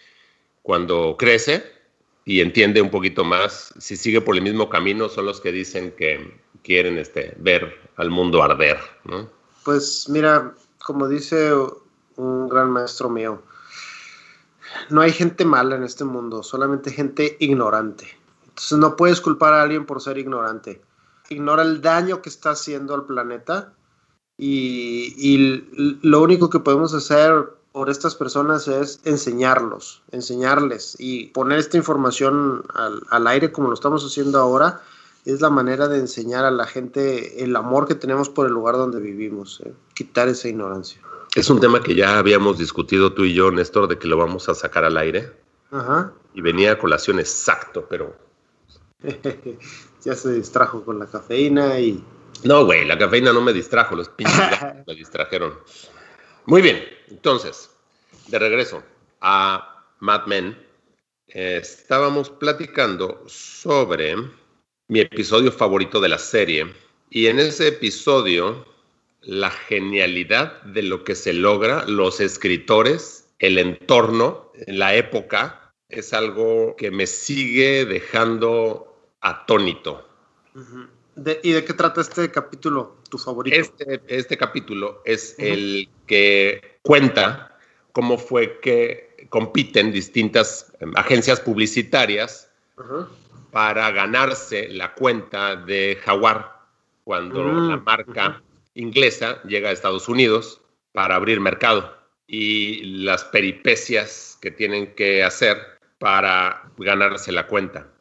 cuando 0.62 1.16
crece 1.18 1.64
y 2.26 2.42
entiende 2.42 2.80
un 2.80 2.92
poquito 2.92 3.24
más, 3.24 3.74
si 3.80 3.98
sigue 3.98 4.22
por 4.22 4.36
el 4.36 4.44
mismo 4.44 4.70
camino, 4.70 5.10
son 5.10 5.26
los 5.26 5.42
que 5.42 5.52
dicen 5.52 5.96
que 5.98 6.40
quieren 6.62 7.00
este, 7.00 7.34
ver 7.40 7.76
al 7.96 8.12
mundo 8.12 8.44
arder. 8.44 8.78
Pues 9.66 10.08
mira, 10.10 10.54
como 10.86 11.08
dice 11.08 11.54
un 12.18 12.50
gran 12.50 12.70
maestro 12.70 13.10
mío, 13.10 13.42
no 14.92 15.02
hay 15.02 15.12
gente 15.12 15.44
mala 15.44 15.76
en 15.76 15.82
este 15.82 16.04
mundo, 16.04 16.44
solamente 16.44 16.92
gente 16.92 17.36
ignorante. 17.40 18.16
Entonces 18.44 18.78
no 18.78 18.96
puedes 18.96 19.20
culpar 19.20 19.54
a 19.54 19.64
alguien 19.64 19.88
por 19.88 20.02
ser 20.02 20.20
ignorante 20.20 20.80
ignora 21.34 21.64
el 21.64 21.82
daño 21.82 22.22
que 22.22 22.30
está 22.30 22.52
haciendo 22.52 22.94
al 22.96 23.06
planeta 23.06 23.74
y, 24.38 25.64
lo 26.02 26.22
único 26.22 26.50
que 26.50 26.60
podemos 26.60 26.94
hacer 26.94 27.54
por 27.72 27.90
estas 27.90 28.16
personas 28.16 28.68
es 28.68 29.00
enseñarlos, 29.04 30.04
enseñarles 30.12 30.96
y 31.00 31.28
poner 31.28 31.60
esta 31.60 31.78
información 31.78 32.64
al, 32.74 33.28
aire 33.28 33.52
como 33.52 33.70
lo 33.70 33.74
estamos 33.74 34.04
haciendo 34.06 34.40
ahora 34.40 34.82
es 35.26 35.42
la 35.42 35.50
manera 35.50 35.88
de 35.88 36.00
enseñar 36.00 36.46
a 36.46 36.52
la 36.52 36.66
gente 36.66 37.44
el 37.44 37.56
amor 37.56 37.88
que 37.88 37.96
tenemos 37.96 38.30
por 38.30 38.46
el 38.46 38.54
lugar 38.54 38.76
donde 38.76 39.00
vivimos, 39.00 39.62
¿eh? 39.66 39.74
quitar 39.94 40.28
esa 40.28 40.50
ignorancia. 40.50 41.02
Es 41.36 41.50
un 41.50 41.60
tema 41.60 41.82
que 41.82 41.96
ya 41.96 42.20
habíamos 42.20 42.58
discutido 42.58 43.14
tú 43.14 43.24
y 43.24 43.34
yo, 43.34 43.50
Néstor, 43.50 43.88
de 43.88 43.98
que 43.98 44.08
lo 44.08 44.18
vamos 44.18 44.50
a 44.50 44.54
sacar 44.54 44.84
al 44.84 44.98
aire. 44.98 45.32
Ajá. 45.72 46.14
Y 46.36 46.42
venía 46.42 46.74
a 46.74 46.78
colación 46.78 47.20
exacto, 47.20 47.88
pero 47.90 48.16
ya 50.04 50.16
se 50.16 50.34
distrajo 50.34 50.84
con 50.84 51.00
la 51.00 51.08
cafeína 51.08 51.80
y... 51.80 52.04
No, 52.44 52.66
güey, 52.66 52.86
la 52.86 52.98
cafeína 52.98 53.32
no 53.32 53.42
me 53.42 53.54
distrajo, 53.54 53.96
los 53.96 54.10
pinches 54.10 54.36
me 54.88 54.96
distrajeron. 54.96 55.58
Muy 56.46 56.62
bien, 56.62 56.84
entonces, 57.10 57.70
de 58.28 58.40
regreso 58.40 58.84
a 59.22 59.86
Mad 60.00 60.26
Men, 60.26 60.58
estábamos 61.28 62.30
platicando 62.30 63.24
sobre 63.28 64.16
mi 64.90 65.00
episodio 65.00 65.52
favorito 65.52 66.02
de 66.02 66.10
la 66.10 66.18
serie 66.18 66.74
y 67.10 67.28
en 67.28 67.40
ese 67.40 67.70
episodio 67.70 68.66
la 69.22 69.50
genialidad 69.50 70.62
de 70.64 70.84
lo 70.84 71.06
que 71.06 71.16
se 71.16 71.32
logra, 71.32 71.86
los 71.88 72.20
escritores, 72.20 73.30
el 73.40 73.58
entorno, 73.58 74.52
la 74.68 74.96
época, 74.96 75.74
es 75.88 76.14
algo 76.14 76.76
que 76.76 76.92
me 76.92 77.08
sigue 77.08 77.86
dejando 77.86 78.93
atónito. 79.24 80.08
¿Y 81.42 81.52
de 81.52 81.66
qué 81.66 81.74
trata 81.74 82.02
este 82.02 82.30
capítulo, 82.30 82.98
tu 83.10 83.18
favorito? 83.18 83.56
Este, 83.56 84.02
este 84.08 84.38
capítulo 84.38 85.02
es 85.06 85.36
el 85.40 85.90
que 86.06 86.78
cuenta 86.84 87.58
cómo 87.92 88.18
fue 88.18 88.60
que 88.60 89.28
compiten 89.30 89.92
distintas 89.92 90.74
em, 90.80 90.92
agencias 90.96 91.40
publicitarias 91.40 92.52
para 93.52 93.92
ganarse 93.92 94.68
la 94.70 94.94
cuenta 94.94 95.56
de 95.56 95.98
Jaguar 96.04 96.60
cuando 97.04 97.44
mm, 97.44 97.70
la 97.70 97.78
marca 97.78 98.42
inglesa 98.74 99.42
llega 99.44 99.70
a 99.70 99.72
Estados 99.72 100.10
Unidos 100.10 100.62
para 100.92 101.16
abrir 101.16 101.40
mercado 101.40 101.96
y 102.28 103.04
las 103.04 103.24
peripecias 103.26 104.38
que 104.42 104.52
tienen 104.52 104.96
que 104.96 105.24
hacer 105.24 105.58
para 106.00 106.72
ganarse 106.78 107.32
la 107.32 107.48
cuenta. 107.48 107.93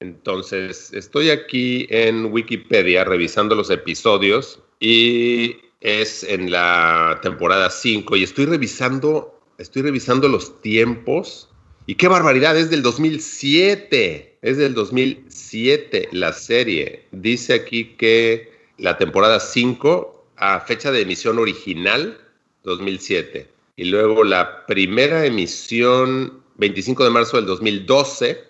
Entonces, 0.00 0.92
estoy 0.92 1.30
aquí 1.30 1.86
en 1.90 2.26
Wikipedia 2.26 3.04
revisando 3.04 3.54
los 3.54 3.70
episodios 3.70 4.60
y 4.78 5.56
es 5.80 6.22
en 6.22 6.50
la 6.50 7.18
temporada 7.22 7.70
5 7.70 8.16
y 8.16 8.22
estoy 8.22 8.46
revisando, 8.46 9.40
estoy 9.58 9.82
revisando 9.82 10.28
los 10.28 10.60
tiempos 10.60 11.48
y 11.86 11.94
qué 11.94 12.08
barbaridad, 12.08 12.56
es 12.56 12.68
del 12.70 12.82
2007. 12.82 14.38
Es 14.42 14.58
del 14.58 14.74
2007 14.74 16.08
la 16.12 16.32
serie. 16.32 17.04
Dice 17.12 17.54
aquí 17.54 17.94
que 17.96 18.52
la 18.78 18.98
temporada 18.98 19.38
5 19.38 20.26
a 20.36 20.60
fecha 20.60 20.90
de 20.90 21.02
emisión 21.02 21.38
original 21.38 22.18
2007 22.64 23.48
y 23.76 23.84
luego 23.84 24.24
la 24.24 24.66
primera 24.66 25.24
emisión 25.24 26.42
25 26.56 27.04
de 27.04 27.10
marzo 27.10 27.36
del 27.36 27.46
2012 27.46 28.44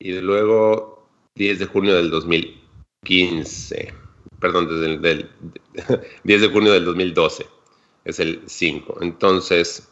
y 0.00 0.12
luego 0.20 1.06
10 1.36 1.60
de 1.60 1.66
junio 1.66 1.94
del 1.94 2.10
2015. 2.10 3.94
Perdón, 4.40 4.68
desde 4.68 5.12
el 5.12 5.30
10 6.24 6.40
de 6.40 6.48
junio 6.48 6.72
del 6.72 6.86
2012. 6.86 7.46
Es 8.06 8.18
el 8.18 8.42
5. 8.46 8.98
Entonces, 9.02 9.88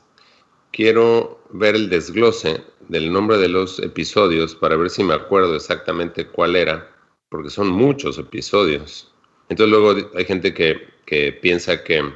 quiero 0.72 1.44
ver 1.50 1.76
el 1.76 1.90
desglose 1.90 2.64
del 2.88 3.12
nombre 3.12 3.36
de 3.36 3.48
los 3.48 3.78
episodios 3.80 4.54
para 4.54 4.76
ver 4.76 4.88
si 4.88 5.04
me 5.04 5.14
acuerdo 5.14 5.54
exactamente 5.54 6.26
cuál 6.26 6.56
era, 6.56 6.90
porque 7.28 7.50
son 7.50 7.68
muchos 7.68 8.18
episodios. 8.18 9.12
Entonces 9.50 9.70
luego 9.70 10.10
hay 10.14 10.24
gente 10.24 10.54
que, 10.54 10.88
que 11.04 11.32
piensa 11.32 11.84
que, 11.84 12.14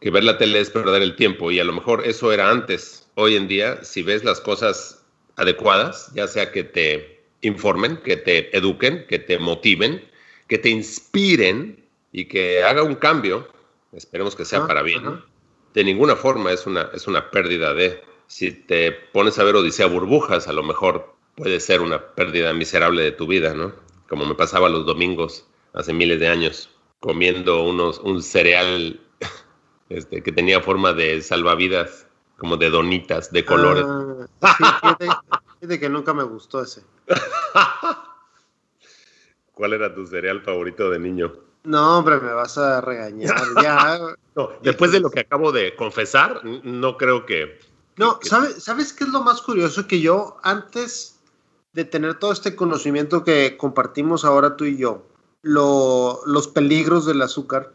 que 0.00 0.10
ver 0.10 0.24
la 0.24 0.38
tele 0.38 0.60
es 0.60 0.70
perder 0.70 1.02
el 1.02 1.14
tiempo 1.14 1.50
y 1.50 1.60
a 1.60 1.64
lo 1.64 1.74
mejor 1.74 2.06
eso 2.06 2.32
era 2.32 2.50
antes. 2.50 3.06
Hoy 3.16 3.36
en 3.36 3.48
día, 3.48 3.84
si 3.84 4.02
ves 4.02 4.24
las 4.24 4.40
cosas 4.40 5.04
adecuadas, 5.36 6.10
ya 6.14 6.26
sea 6.26 6.50
que 6.50 6.64
te 6.64 7.13
informen, 7.48 7.98
que 7.98 8.16
te 8.16 8.56
eduquen, 8.56 9.06
que 9.08 9.18
te 9.18 9.38
motiven, 9.38 10.04
que 10.48 10.58
te 10.58 10.70
inspiren 10.70 11.84
y 12.12 12.26
que 12.26 12.62
haga 12.62 12.82
un 12.82 12.94
cambio, 12.94 13.48
esperemos 13.92 14.36
que 14.36 14.44
sea 14.44 14.66
para 14.66 14.82
bien, 14.82 15.22
de 15.74 15.84
ninguna 15.84 16.16
forma 16.16 16.52
es 16.52 16.66
una, 16.66 16.90
es 16.94 17.06
una 17.06 17.30
pérdida 17.30 17.74
de... 17.74 18.02
Si 18.26 18.52
te 18.52 18.92
pones 18.92 19.38
a 19.38 19.44
ver 19.44 19.56
Odisea 19.56 19.86
Burbujas, 19.86 20.48
a 20.48 20.52
lo 20.52 20.62
mejor 20.62 21.14
puede 21.34 21.60
ser 21.60 21.82
una 21.82 22.00
pérdida 22.14 22.52
miserable 22.52 23.02
de 23.02 23.12
tu 23.12 23.26
vida, 23.26 23.54
¿no? 23.54 23.72
Como 24.08 24.24
me 24.24 24.34
pasaba 24.34 24.68
los 24.68 24.86
domingos 24.86 25.46
hace 25.72 25.92
miles 25.92 26.20
de 26.20 26.28
años, 26.28 26.70
comiendo 27.00 27.62
unos, 27.64 27.98
un 27.98 28.22
cereal 28.22 29.00
este, 29.88 30.22
que 30.22 30.32
tenía 30.32 30.60
forma 30.60 30.92
de 30.92 31.20
salvavidas, 31.20 32.06
como 32.38 32.56
de 32.56 32.70
donitas, 32.70 33.30
de 33.32 33.44
colores. 33.44 33.84
Ah, 34.40 34.96
sí, 35.60 35.78
que 35.78 35.88
nunca 35.88 36.14
me 36.14 36.24
gustó 36.24 36.62
ese. 36.62 36.82
¿Cuál 39.54 39.72
era 39.72 39.94
tu 39.94 40.06
cereal 40.06 40.42
favorito 40.42 40.90
de 40.90 40.98
niño? 40.98 41.32
No, 41.64 41.98
hombre, 41.98 42.20
me 42.20 42.32
vas 42.32 42.58
a 42.58 42.80
regañar. 42.80 43.34
Ya. 43.62 43.98
después 44.62 44.92
de 44.92 45.00
lo 45.00 45.10
que 45.10 45.20
acabo 45.20 45.52
de 45.52 45.74
confesar, 45.76 46.42
no 46.44 46.96
creo 46.96 47.24
que. 47.24 47.58
No, 47.96 48.18
¿sabes, 48.22 48.62
¿sabes 48.62 48.92
qué 48.92 49.04
es 49.04 49.10
lo 49.10 49.22
más 49.22 49.40
curioso? 49.40 49.86
Que 49.86 50.00
yo, 50.00 50.36
antes 50.42 51.20
de 51.72 51.84
tener 51.84 52.18
todo 52.18 52.32
este 52.32 52.56
conocimiento 52.56 53.24
que 53.24 53.56
compartimos 53.56 54.24
ahora 54.24 54.56
tú 54.56 54.64
y 54.64 54.76
yo, 54.76 55.06
los 55.42 56.48
peligros 56.48 57.06
del 57.06 57.22
azúcar, 57.22 57.74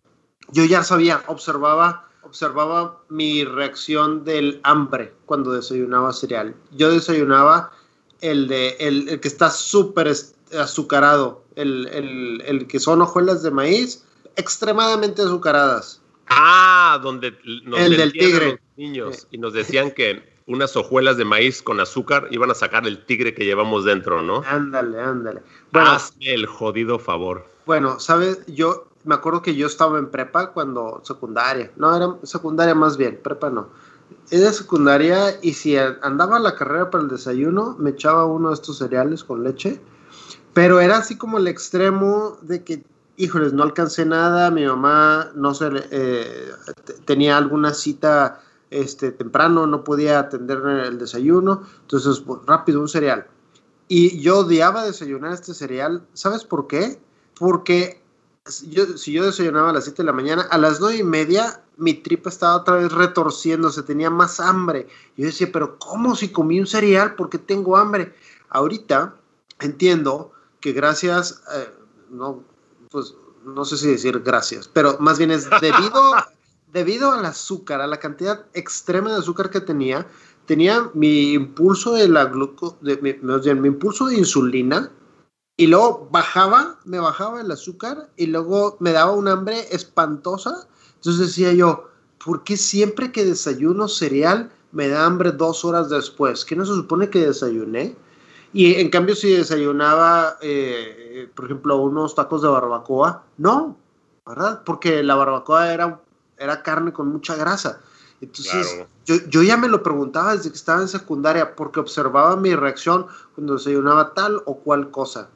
yo 0.52 0.66
ya 0.66 0.84
sabía, 0.84 1.24
observaba, 1.28 2.10
observaba 2.22 3.02
mi 3.10 3.44
reacción 3.44 4.24
del 4.24 4.60
hambre 4.64 5.14
cuando 5.26 5.54
desayunaba 5.54 6.14
cereal. 6.14 6.56
Yo 6.72 6.92
desayunaba 6.92 7.72
el, 8.22 8.48
de, 8.48 8.78
el, 8.80 9.20
que 9.20 9.28
está 9.28 9.50
súper 9.50 10.12
azucarado, 10.58 11.44
el, 11.56 12.42
el, 12.46 12.68
que 12.68 12.80
son 12.80 13.02
hojuelas 13.02 13.44
de 13.44 13.52
maíz 13.52 14.04
extremadamente 14.36 15.22
azucaradas. 15.22 16.02
Ah, 16.28 17.00
donde 17.02 17.34
nos 17.64 17.80
el 17.80 17.98
del 17.98 18.12
tigre. 18.12 18.52
Los 18.52 18.60
niños 18.78 19.28
y 19.32 19.38
nos 19.38 19.54
decían 19.54 19.92
que 19.92 20.24
unas 20.46 20.76
hojuelas 20.76 21.18
de 21.18 21.26
maíz 21.26 21.62
con 21.62 21.80
azúcar 21.80 22.28
iban 22.32 22.50
a 22.50 22.56
sacar 22.56 22.88
el 22.88 23.06
tigre 23.06 23.36
que 23.36 23.46
llevamos 23.46 23.86
dentro, 23.86 24.22
¿no? 24.22 24.44
Ándale, 24.46 25.00
ándale. 25.00 25.42
Bueno, 25.72 25.92
Hazme 25.92 26.34
el 26.34 26.48
jodido 26.48 26.98
favor. 26.98 27.46
Bueno, 27.66 28.00
sabes, 28.00 28.44
yo 28.48 28.88
me 29.04 29.16
acuerdo 29.16 29.42
que 29.42 29.56
yo 29.56 29.68
estaba 29.68 30.00
en 30.00 30.10
prepa 30.10 30.52
cuando 30.52 31.02
secundaria, 31.04 31.72
no, 31.76 31.96
era 31.96 32.16
secundaria 32.24 32.74
más 32.74 32.98
bien, 32.98 33.20
prepa 33.24 33.50
no. 33.50 33.70
Era 34.32 34.54
secundaria 34.54 35.40
y 35.42 35.54
si 35.54 35.76
andaba 35.78 36.38
a 36.38 36.40
la 36.40 36.56
carrera 36.56 36.92
para 36.92 37.04
el 37.04 37.10
desayuno, 37.10 37.76
me 37.80 37.92
echaba 37.92 38.26
uno 38.26 38.50
de 38.50 38.56
estos 38.56 38.78
cereales 38.78 39.24
con 39.24 39.44
leche, 39.44 39.82
pero 40.54 40.80
era 40.80 40.98
así 40.98 41.18
como 41.18 41.38
el 41.40 41.48
extremo 41.48 42.38
de 42.42 42.64
que, 42.64 42.84
híjoles, 43.18 43.54
no 43.54 43.64
alcancé 43.64 44.06
nada, 44.06 44.52
mi 44.52 44.66
mamá 44.66 45.32
no 45.36 45.54
se 45.54 45.70
eh, 45.92 46.52
tenía 47.06 47.38
alguna 47.38 47.74
cita 47.74 48.42
este, 48.70 49.12
temprano, 49.12 49.66
no 49.66 49.84
podía 49.84 50.20
atender 50.20 50.60
el 50.60 51.00
desayuno, 51.00 51.64
entonces 51.82 52.20
pues, 52.20 52.42
rápido 52.46 52.82
un 52.82 52.88
cereal. 52.88 53.26
Y 53.88 54.20
yo 54.20 54.40
odiaba 54.40 54.86
desayunar 54.86 55.34
este 55.34 55.56
cereal, 55.56 56.06
¿sabes 56.14 56.44
por 56.44 56.68
qué? 56.68 57.02
Porque 57.40 57.99
yo, 58.70 58.98
si 58.98 59.14
yo 59.14 59.26
desayunaba 59.26 59.70
a 59.70 59.74
las 59.74 59.86
7 59.86 60.02
de 60.02 60.06
la 60.06 60.14
mañana, 60.14 60.44
a 60.50 60.58
las 60.58 60.80
9 60.80 60.98
y 60.98 61.04
media 61.04 61.62
mi 61.78 61.94
tripa 61.94 62.30
estaba 62.30 62.58
otra 62.58 62.76
vez 62.76 62.92
retorciéndose, 62.92 63.84
tenía 63.84 64.10
más 64.10 64.40
hambre. 64.40 64.88
Yo 65.16 65.26
decía, 65.26 65.50
pero 65.52 65.80
¿cómo 65.80 66.16
si 66.16 66.30
comí 66.30 66.60
un 66.60 66.68
cereal? 66.68 67.16
¿Por 67.16 67.30
qué 67.30 67.38
tengo 67.38 67.78
hambre? 67.78 68.14
Ahorita 68.50 69.16
entiendo 69.62 70.34
que 70.60 70.74
gracias, 70.74 71.42
eh, 71.56 71.70
no, 72.12 72.44
pues 72.92 73.16
no 73.46 73.64
sé 73.64 73.78
si 73.78 73.88
decir 73.88 74.20
gracias, 74.20 74.68
pero 74.68 74.98
más 75.00 75.18
bien 75.18 75.32
es 75.32 75.50
debido, 75.62 76.14
debido 76.74 77.12
al 77.12 77.26
azúcar, 77.26 77.82
a 77.82 77.88
la 77.88 77.98
cantidad 77.98 78.46
extrema 78.54 79.12
de 79.12 79.20
azúcar 79.20 79.50
que 79.50 79.62
tenía, 79.62 80.06
tenía 80.46 80.90
mi 80.94 81.34
impulso 81.34 81.94
de 81.94 82.10
la 82.10 82.26
gluco, 82.26 82.78
de, 82.82 82.98
mi, 82.98 83.14
mi 83.54 83.68
impulso 83.68 84.08
de 84.08 84.18
insulina 84.18 84.92
y 85.60 85.68
luego 85.68 86.08
bajaba, 86.10 86.78
me 86.86 87.00
bajaba 87.00 87.42
el 87.42 87.52
azúcar 87.52 88.08
y 88.16 88.28
luego 88.28 88.78
me 88.80 88.94
daba 88.94 89.12
un 89.12 89.28
hambre 89.28 89.68
espantosa. 89.76 90.66
Entonces 90.96 91.28
decía 91.28 91.52
yo, 91.52 91.90
¿por 92.24 92.46
qué 92.46 92.56
siempre 92.56 93.12
que 93.12 93.26
desayuno 93.26 93.90
cereal 93.90 94.50
me 94.72 94.88
da 94.88 95.06
hambre 95.06 95.34
dos 95.34 95.66
horas 95.66 95.90
después? 95.90 96.46
¿Qué 96.46 96.56
no 96.56 96.66
se 96.66 96.76
supone 96.76 97.10
que 97.10 97.28
desayuné? 97.28 97.94
Y 98.54 98.76
en 98.76 98.90
cambio 98.90 99.18
si 99.18 99.32
desayunaba, 99.32 100.38
eh, 100.40 101.30
por 101.36 101.44
ejemplo, 101.44 101.76
unos 101.76 102.16
tacos 102.16 102.42
de 102.42 102.48
barbacoa, 102.48 103.26
no, 103.38 103.76
¿verdad? 104.26 104.62
Porque 104.64 105.04
la 105.04 105.16
barbacoa 105.16 105.74
era, 105.74 106.00
era 106.38 106.64
carne 106.64 106.94
con 106.94 107.10
mucha 107.10 107.36
grasa. 107.36 107.82
Entonces, 108.22 108.86
yo, 109.06 109.16
yo, 109.28 109.44
ya 109.44 109.58
me 109.58 109.68
lo 109.68 109.84
preguntaba 109.84 110.38
desde 110.38 110.52
que 110.52 110.56
estaba 110.56 110.80
en 110.80 110.88
secundaria, 110.88 111.54
porque 111.58 111.82
observaba 111.82 112.38
mi 112.38 112.56
reacción 112.56 113.08
cuando 113.36 113.56
desayunaba 113.56 114.14
tal 114.14 114.42
o 114.46 114.60
cual 114.60 114.90
cosa 114.92 115.28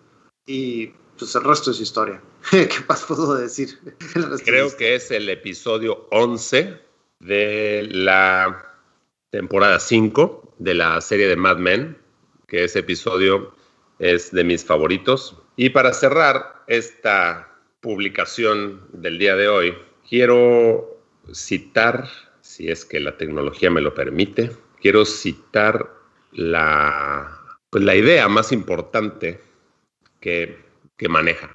y 0.45 0.87
pues 1.17 1.35
el 1.35 1.43
resto 1.43 1.71
es 1.71 1.79
historia. 1.79 2.21
¿Qué 2.51 2.69
más 2.87 3.03
puedo 3.03 3.35
decir? 3.35 3.79
Creo 4.45 4.75
que 4.75 4.95
es 4.95 5.11
el 5.11 5.29
episodio 5.29 6.07
11 6.11 6.79
de 7.19 7.87
la 7.91 8.65
temporada 9.29 9.79
5 9.79 10.55
de 10.59 10.73
la 10.73 10.99
serie 11.01 11.27
de 11.27 11.35
Mad 11.35 11.57
Men, 11.57 11.97
que 12.47 12.63
ese 12.63 12.79
episodio 12.79 13.55
es 13.99 14.31
de 14.31 14.43
mis 14.43 14.65
favoritos. 14.65 15.37
Y 15.55 15.69
para 15.69 15.93
cerrar 15.93 16.63
esta 16.67 17.49
publicación 17.81 18.87
del 18.91 19.17
día 19.17 19.35
de 19.35 19.47
hoy, 19.47 19.77
quiero 20.07 20.99
citar, 21.33 22.09
si 22.41 22.69
es 22.69 22.85
que 22.85 22.99
la 22.99 23.17
tecnología 23.17 23.69
me 23.69 23.81
lo 23.81 23.93
permite, 23.93 24.51
quiero 24.81 25.05
citar 25.05 25.89
la, 26.31 27.57
pues 27.69 27.83
la 27.83 27.95
idea 27.95 28.27
más 28.27 28.51
importante 28.51 29.39
que, 30.23 31.09
maneja. 31.09 31.53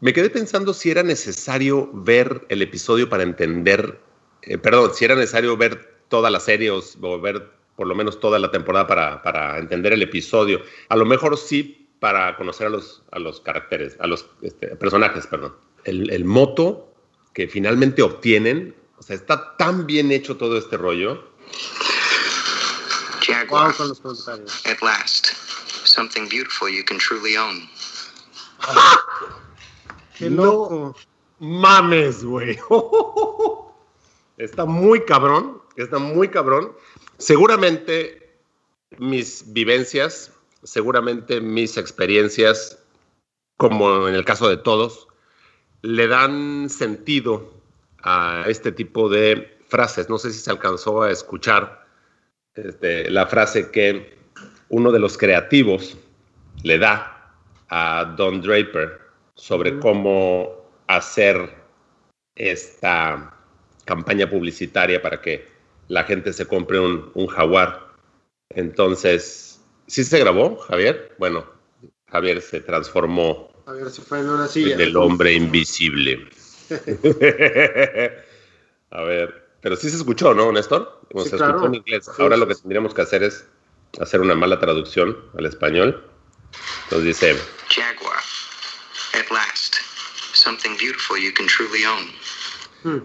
Me 0.00 0.12
quedé 0.12 0.30
pensando 0.30 0.74
si 0.74 0.90
era 0.90 1.04
necesario 1.04 1.88
ver 1.92 2.44
el 2.48 2.60
episodio 2.60 3.08
para 3.08 3.22
entender, 3.22 4.00
eh, 4.42 4.58
perdón, 4.58 4.92
si 4.94 5.04
era 5.04 5.14
necesario 5.14 5.56
ver 5.56 6.02
toda 6.08 6.28
la 6.28 6.40
serie 6.40 6.72
o, 6.72 7.20
ver 7.20 7.48
por 7.76 7.86
lo 7.86 7.94
menos 7.94 8.18
toda 8.18 8.40
la 8.40 8.50
temporada 8.50 8.88
para, 8.88 9.22
para, 9.22 9.58
entender 9.58 9.92
el 9.92 10.02
episodio. 10.02 10.60
A 10.88 10.96
lo 10.96 11.04
mejor 11.06 11.38
sí 11.38 11.88
para 12.00 12.36
conocer 12.36 12.66
a 12.66 12.70
los, 12.70 13.04
a 13.12 13.20
los 13.20 13.40
caracteres, 13.40 13.96
a 14.00 14.08
los 14.08 14.26
este, 14.42 14.74
personajes, 14.74 15.28
perdón. 15.28 15.54
El, 15.84 16.10
el, 16.10 16.24
moto 16.24 16.92
que 17.32 17.46
finalmente 17.46 18.02
obtienen, 18.02 18.74
o 18.98 19.02
sea, 19.02 19.14
está 19.14 19.56
tan 19.56 19.86
bien 19.86 20.10
hecho 20.10 20.36
todo 20.36 20.58
este 20.58 20.76
rollo. 20.76 21.30
Jaguar, 23.24 23.74
con 23.76 23.88
los 23.88 24.00
comentarios. 24.00 24.66
At 24.66 24.82
last, 24.82 25.28
something 25.84 26.28
beautiful 26.28 26.68
you 26.68 26.82
can 26.84 26.98
truly 26.98 27.36
own. 27.36 27.68
¡Qué 30.18 30.30
loco! 30.30 30.94
mames, 31.40 32.24
güey. 32.24 32.58
Está 34.36 34.64
muy 34.64 35.04
cabrón, 35.04 35.60
está 35.76 35.98
muy 35.98 36.28
cabrón. 36.28 36.72
Seguramente 37.18 38.38
mis 38.96 39.52
vivencias, 39.52 40.32
seguramente 40.62 41.42
mis 41.42 41.76
experiencias, 41.76 42.78
como 43.58 44.08
en 44.08 44.14
el 44.14 44.24
caso 44.24 44.48
de 44.48 44.56
todos, 44.56 45.08
le 45.82 46.06
dan 46.06 46.70
sentido 46.70 47.52
a 48.02 48.44
este 48.46 48.72
tipo 48.72 49.10
de 49.10 49.58
frases. 49.68 50.08
No 50.08 50.16
sé 50.16 50.32
si 50.32 50.38
se 50.38 50.50
alcanzó 50.50 51.02
a 51.02 51.10
escuchar 51.10 51.86
este, 52.54 53.10
la 53.10 53.26
frase 53.26 53.70
que 53.70 54.16
uno 54.70 54.90
de 54.90 55.00
los 55.00 55.18
creativos 55.18 55.98
le 56.62 56.78
da 56.78 57.19
a 57.70 58.14
Don 58.16 58.40
Draper 58.40 59.00
sobre 59.34 59.78
cómo 59.78 60.68
hacer 60.86 61.54
esta 62.34 63.34
campaña 63.84 64.28
publicitaria 64.28 65.00
para 65.00 65.20
que 65.20 65.48
la 65.88 66.04
gente 66.04 66.32
se 66.32 66.46
compre 66.46 66.78
un, 66.78 67.10
un 67.14 67.26
jaguar. 67.26 67.88
Entonces, 68.50 69.60
¿sí 69.86 70.04
se 70.04 70.18
grabó, 70.18 70.56
Javier? 70.56 71.14
Bueno, 71.18 71.46
Javier 72.08 72.40
se 72.42 72.60
transformó 72.60 73.50
Javier 73.70 73.90
se 73.90 74.02
fue 74.02 74.18
en 74.20 74.28
una 74.28 74.48
silla. 74.48 74.74
en 74.74 74.80
el 74.80 74.96
hombre 74.96 75.32
invisible. 75.32 76.28
A 78.90 79.02
ver, 79.02 79.46
pero 79.60 79.76
sí 79.76 79.88
se 79.88 79.96
escuchó, 79.96 80.34
¿no, 80.34 80.50
Néstor? 80.50 81.00
Sí, 81.14 81.28
se 81.28 81.36
claro. 81.36 81.52
escuchó 81.52 81.66
en 81.68 81.74
inglés. 81.76 82.04
Sí, 82.04 82.22
Ahora 82.22 82.36
lo 82.36 82.48
que 82.48 82.56
tendríamos 82.56 82.94
que 82.94 83.02
hacer 83.02 83.22
es 83.22 83.46
hacer 84.00 84.20
una 84.20 84.34
mala 84.34 84.58
traducción 84.58 85.16
al 85.38 85.46
español. 85.46 86.04
Entonces 86.84 87.04
dice, 87.20 87.36
Jaguar. 87.68 88.18
At 89.14 89.30
last. 89.30 89.76
Something 90.32 90.76
beautiful 90.78 91.18
you 91.18 91.32
can 91.34 91.46
truly 91.46 91.84
own. 91.84 92.08
Hmm. 92.82 93.04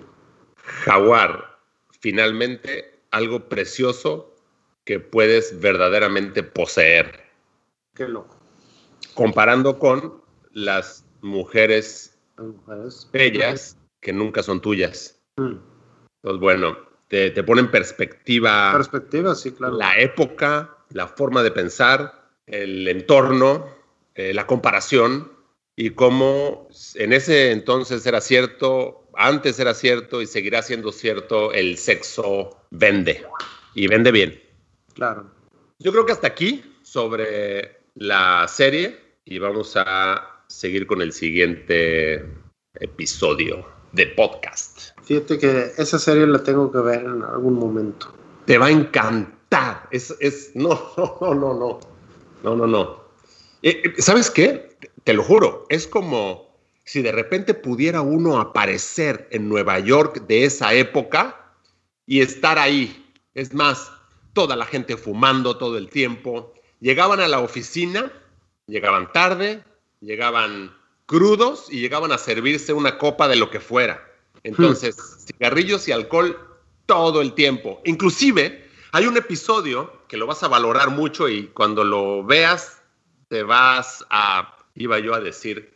jaguar, 0.85 1.57
finalmente 1.99 2.99
algo 3.11 3.49
precioso 3.49 4.33
que 4.85 4.99
puedes 4.99 5.59
verdaderamente 5.59 6.43
poseer, 6.43 7.25
Qué 7.93 8.07
loco. 8.07 8.37
comparando 9.15 9.77
con 9.79 10.21
las 10.51 11.03
mujeres 11.21 12.17
Las 12.37 12.45
mujeres. 12.47 13.09
bellas 13.11 13.77
que 14.01 14.13
nunca 14.13 14.43
son 14.43 14.61
tuyas. 14.61 15.19
Hmm. 15.37 15.57
Entonces, 16.23 16.39
bueno, 16.39 16.77
te, 17.09 17.31
te 17.31 17.43
pone 17.43 17.61
en 17.61 17.71
perspectiva 17.71 18.71
Perspectiva, 18.73 19.35
sí, 19.35 19.51
claro. 19.51 19.75
la 19.77 19.97
época, 19.99 20.77
la 20.91 21.07
forma 21.07 21.43
de 21.43 21.51
pensar, 21.51 22.24
el 22.47 22.87
entorno, 22.87 23.67
eh, 24.15 24.33
la 24.33 24.47
comparación 24.47 25.31
y 25.75 25.91
cómo 25.91 26.69
en 26.95 27.13
ese 27.13 27.51
entonces 27.51 28.05
era 28.05 28.21
cierto, 28.21 29.07
antes 29.15 29.59
era 29.59 29.73
cierto 29.73 30.21
y 30.21 30.27
seguirá 30.27 30.61
siendo 30.61 30.91
cierto, 30.91 31.51
el 31.51 31.77
sexo 31.77 32.57
vende 32.71 33.25
y 33.73 33.87
vende 33.87 34.11
bien. 34.11 34.41
Claro. 34.93 35.29
Yo 35.79 35.91
creo 35.91 36.05
que 36.05 36.13
hasta 36.13 36.27
aquí 36.27 36.63
sobre 36.83 37.81
la 37.95 38.47
serie 38.47 38.99
y 39.25 39.39
vamos 39.39 39.73
a 39.75 40.43
seguir 40.47 40.87
con 40.87 41.01
el 41.01 41.11
siguiente 41.11 42.25
episodio 42.75 43.65
de 43.91 44.07
podcast. 44.07 44.91
Fíjate 45.03 45.37
que 45.37 45.71
esa 45.77 45.99
serie 45.99 46.27
la 46.27 46.43
tengo 46.43 46.71
que 46.71 46.79
ver 46.79 47.01
en 47.01 47.23
algún 47.23 47.55
momento. 47.55 48.13
Te 48.45 48.57
va 48.57 48.67
a 48.67 48.71
encantar. 48.71 49.87
Es, 49.91 50.15
es, 50.19 50.51
no, 50.55 50.69
no, 51.21 51.33
no, 51.33 51.53
no, 51.53 51.79
no. 52.45 52.55
No, 52.55 52.67
no. 52.67 53.03
Eh, 53.61 53.81
eh, 53.83 54.01
¿Sabes 54.01 54.29
qué? 54.29 54.77
Te 55.03 55.13
lo 55.13 55.23
juro, 55.23 55.65
es 55.69 55.87
como 55.87 56.45
si 56.83 57.01
de 57.01 57.11
repente 57.11 57.53
pudiera 57.53 58.01
uno 58.01 58.39
aparecer 58.39 59.27
en 59.31 59.49
Nueva 59.49 59.79
York 59.79 60.25
de 60.27 60.45
esa 60.45 60.73
época 60.73 61.53
y 62.05 62.21
estar 62.21 62.59
ahí. 62.59 63.11
Es 63.33 63.53
más, 63.53 63.91
toda 64.33 64.55
la 64.55 64.65
gente 64.65 64.97
fumando 64.97 65.57
todo 65.57 65.77
el 65.77 65.89
tiempo. 65.89 66.53
Llegaban 66.79 67.19
a 67.19 67.27
la 67.27 67.39
oficina, 67.39 68.11
llegaban 68.67 69.11
tarde, 69.11 69.63
llegaban 69.99 70.75
crudos 71.07 71.67
y 71.71 71.79
llegaban 71.79 72.11
a 72.11 72.17
servirse 72.17 72.73
una 72.73 72.97
copa 72.97 73.27
de 73.27 73.37
lo 73.37 73.49
que 73.49 73.59
fuera. 73.59 74.05
Entonces, 74.43 74.95
cigarrillos 75.25 75.87
y 75.87 75.91
alcohol 75.91 76.37
todo 76.85 77.21
el 77.21 77.33
tiempo. 77.33 77.81
Inclusive, 77.85 78.69
hay 78.91 79.07
un 79.07 79.17
episodio 79.17 79.91
que 80.07 80.17
lo 80.17 80.27
vas 80.27 80.43
a 80.43 80.47
valorar 80.47 80.89
mucho 80.89 81.27
y 81.29 81.47
cuando 81.47 81.83
lo 81.83 82.23
veas 82.23 82.81
te 83.27 83.43
vas 83.43 84.05
a, 84.09 84.55
iba 84.75 84.99
yo 84.99 85.13
a 85.13 85.19
decir, 85.19 85.73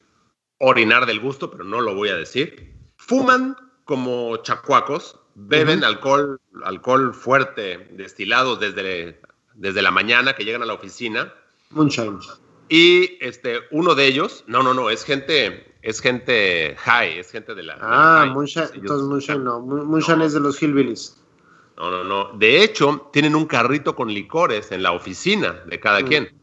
orinar 0.59 1.05
del 1.05 1.19
gusto, 1.19 1.49
pero 1.49 1.63
no 1.63 1.81
lo 1.81 1.95
voy 1.95 2.09
a 2.09 2.15
decir. 2.15 2.73
Fuman 2.97 3.55
como 3.85 4.37
chacuacos, 4.37 5.19
beben 5.35 5.83
alcohol, 5.83 6.39
alcohol 6.63 7.13
fuerte, 7.13 7.89
destilados 7.93 8.59
desde, 8.59 9.19
desde 9.55 9.81
la 9.81 9.91
mañana 9.91 10.33
que 10.35 10.45
llegan 10.45 10.61
a 10.61 10.65
la 10.65 10.73
oficina. 10.73 11.33
Moonshine. 11.71 12.19
Y 12.67 13.17
este, 13.21 13.61
uno 13.71 13.95
de 13.95 14.05
ellos, 14.05 14.43
no, 14.45 14.61
no, 14.61 14.75
no, 14.75 14.91
es 14.91 15.03
gente, 15.03 15.73
es 15.81 16.01
gente 16.01 16.75
high, 16.77 17.17
es 17.17 17.31
gente 17.31 17.55
de 17.55 17.63
la. 17.63 17.75
de 17.75 17.79
la 17.81 17.87
Ah, 17.89 18.19
high. 18.25 18.29
Moonshine. 18.33 18.69
Entonces 18.75 19.07
Moonshine 19.07 19.43
no. 19.43 19.59
Moon- 19.61 19.87
Moonshine 19.87 20.21
es 20.23 20.33
de 20.33 20.39
los 20.39 20.61
Hillbillies. 20.61 21.18
No, 21.79 21.89
no, 21.89 22.03
no. 22.03 22.37
De 22.37 22.61
hecho, 22.61 23.09
tienen 23.13 23.35
un 23.35 23.45
carrito 23.45 23.95
con 23.95 24.09
licores 24.13 24.71
en 24.71 24.83
la 24.83 24.91
oficina 24.91 25.63
de 25.65 25.79
cada 25.79 26.01
Mm. 26.01 26.05
quien. 26.05 26.41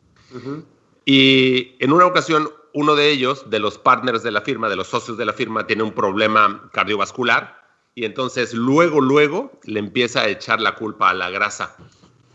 Y 1.04 1.76
en 1.78 1.92
una 1.92 2.06
ocasión, 2.06 2.50
uno 2.72 2.94
de 2.96 3.10
ellos, 3.10 3.48
de 3.48 3.58
los 3.58 3.78
partners 3.78 4.22
de 4.22 4.30
la 4.30 4.40
firma, 4.40 4.68
de 4.68 4.76
los 4.76 4.88
socios 4.88 5.16
de 5.18 5.24
la 5.26 5.32
firma, 5.34 5.66
tiene 5.66 5.82
un 5.82 5.92
problema 5.92 6.68
cardiovascular. 6.72 7.62
Y 7.94 8.04
entonces, 8.04 8.54
luego, 8.54 9.00
luego, 9.00 9.52
le 9.64 9.78
empieza 9.78 10.22
a 10.22 10.28
echar 10.28 10.60
la 10.60 10.74
culpa 10.74 11.10
a 11.10 11.14
la 11.14 11.30
grasa. 11.30 11.76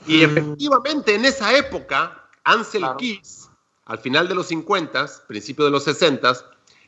Y 0.07 0.19
Mm. 0.19 0.23
efectivamente, 0.23 1.15
en 1.15 1.25
esa 1.25 1.55
época, 1.57 2.27
Ansel 2.43 2.81
Claro. 2.81 2.97
Keys, 2.97 3.49
al 3.85 3.99
final 3.99 4.27
de 4.27 4.35
los 4.35 4.47
50, 4.47 5.07
principio 5.27 5.65
de 5.65 5.71
los 5.71 5.83
60, 5.83 6.33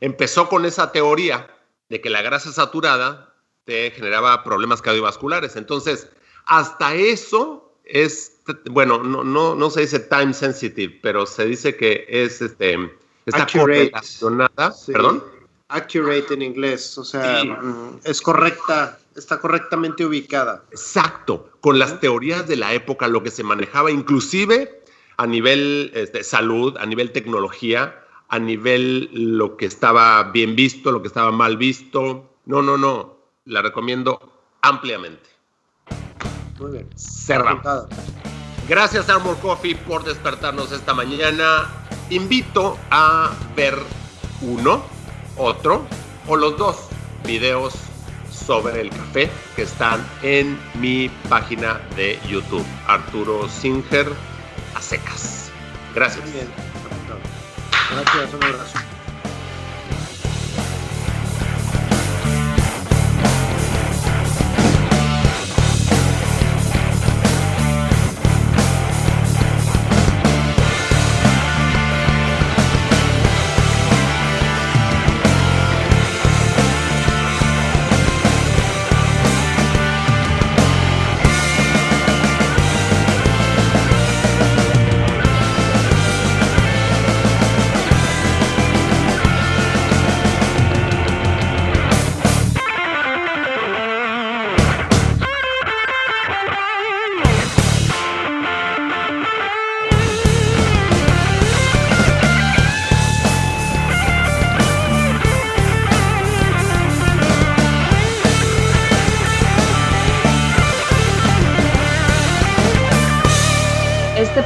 empezó 0.00 0.48
con 0.48 0.64
esa 0.64 0.90
teoría 0.90 1.48
de 1.88 2.00
que 2.00 2.10
la 2.10 2.22
grasa 2.22 2.50
saturada 2.52 3.33
te 3.64 3.90
generaba 3.90 4.42
problemas 4.44 4.82
cardiovasculares. 4.82 5.56
Entonces, 5.56 6.08
hasta 6.46 6.94
eso 6.94 7.72
es, 7.84 8.40
bueno, 8.70 9.02
no, 9.02 9.24
no, 9.24 9.54
no 9.54 9.70
se 9.70 9.82
dice 9.82 10.00
time 10.00 10.34
sensitive, 10.34 10.98
pero 11.02 11.26
se 11.26 11.46
dice 11.46 11.76
que 11.76 12.06
es 12.08 12.42
este, 12.42 12.74
está 13.26 13.42
Accurate. 13.44 13.90
correlacionada. 13.90 14.72
Sí. 14.72 14.92
¿Perdón? 14.92 15.24
Accurate 15.68 16.34
en 16.34 16.42
inglés. 16.42 16.98
O 16.98 17.04
sea, 17.04 17.40
Sí. 17.40 17.48
mm, 17.48 18.00
es 18.04 18.20
correcta. 18.20 18.98
Está 19.16 19.38
correctamente 19.40 20.04
ubicada. 20.04 20.64
Exacto, 20.72 21.48
con 21.60 21.78
las 21.78 22.00
teorías 22.00 22.48
de 22.48 22.56
la 22.56 22.74
época, 22.74 23.06
lo 23.06 23.22
que 23.22 23.30
se 23.30 23.44
manejaba, 23.44 23.90
inclusive 23.92 24.82
a 25.16 25.26
nivel 25.28 25.92
este, 25.94 26.24
salud, 26.24 26.76
a 26.78 26.84
nivel 26.86 27.12
tecnología, 27.12 28.02
a 28.28 28.40
nivel 28.40 29.08
lo 29.12 29.56
que 29.56 29.66
estaba 29.66 30.24
bien 30.32 30.56
visto, 30.56 30.90
lo 30.90 31.00
que 31.00 31.06
estaba 31.08 31.30
mal 31.30 31.56
visto. 31.56 32.28
No, 32.46 32.60
no, 32.60 32.76
no, 32.76 33.13
la 33.44 33.62
recomiendo 33.62 34.20
ampliamente. 34.62 35.28
Muy 36.58 36.72
bien. 36.72 36.88
Cerramos. 36.96 37.86
Gracias 38.68 39.10
Armor 39.10 39.38
Coffee 39.38 39.74
por 39.74 40.04
despertarnos 40.04 40.72
esta 40.72 40.94
mañana. 40.94 41.68
Invito 42.10 42.78
a 42.90 43.32
ver 43.56 43.76
uno, 44.40 44.82
otro 45.36 45.86
o 46.26 46.36
los 46.36 46.56
dos 46.56 46.88
videos 47.24 47.74
sobre 48.30 48.80
el 48.80 48.90
café 48.90 49.30
que 49.56 49.62
están 49.62 50.04
en 50.22 50.58
mi 50.74 51.08
página 51.28 51.80
de 51.96 52.18
YouTube, 52.28 52.64
Arturo 52.86 53.48
Singer 53.48 54.12
a 54.74 54.80
secas. 54.80 55.50
Gracias. 55.94 56.24
Muy 56.24 56.32
bien. 56.32 56.48
Gracias. 57.90 58.34
Un 58.34 58.44
abrazo. 58.44 58.93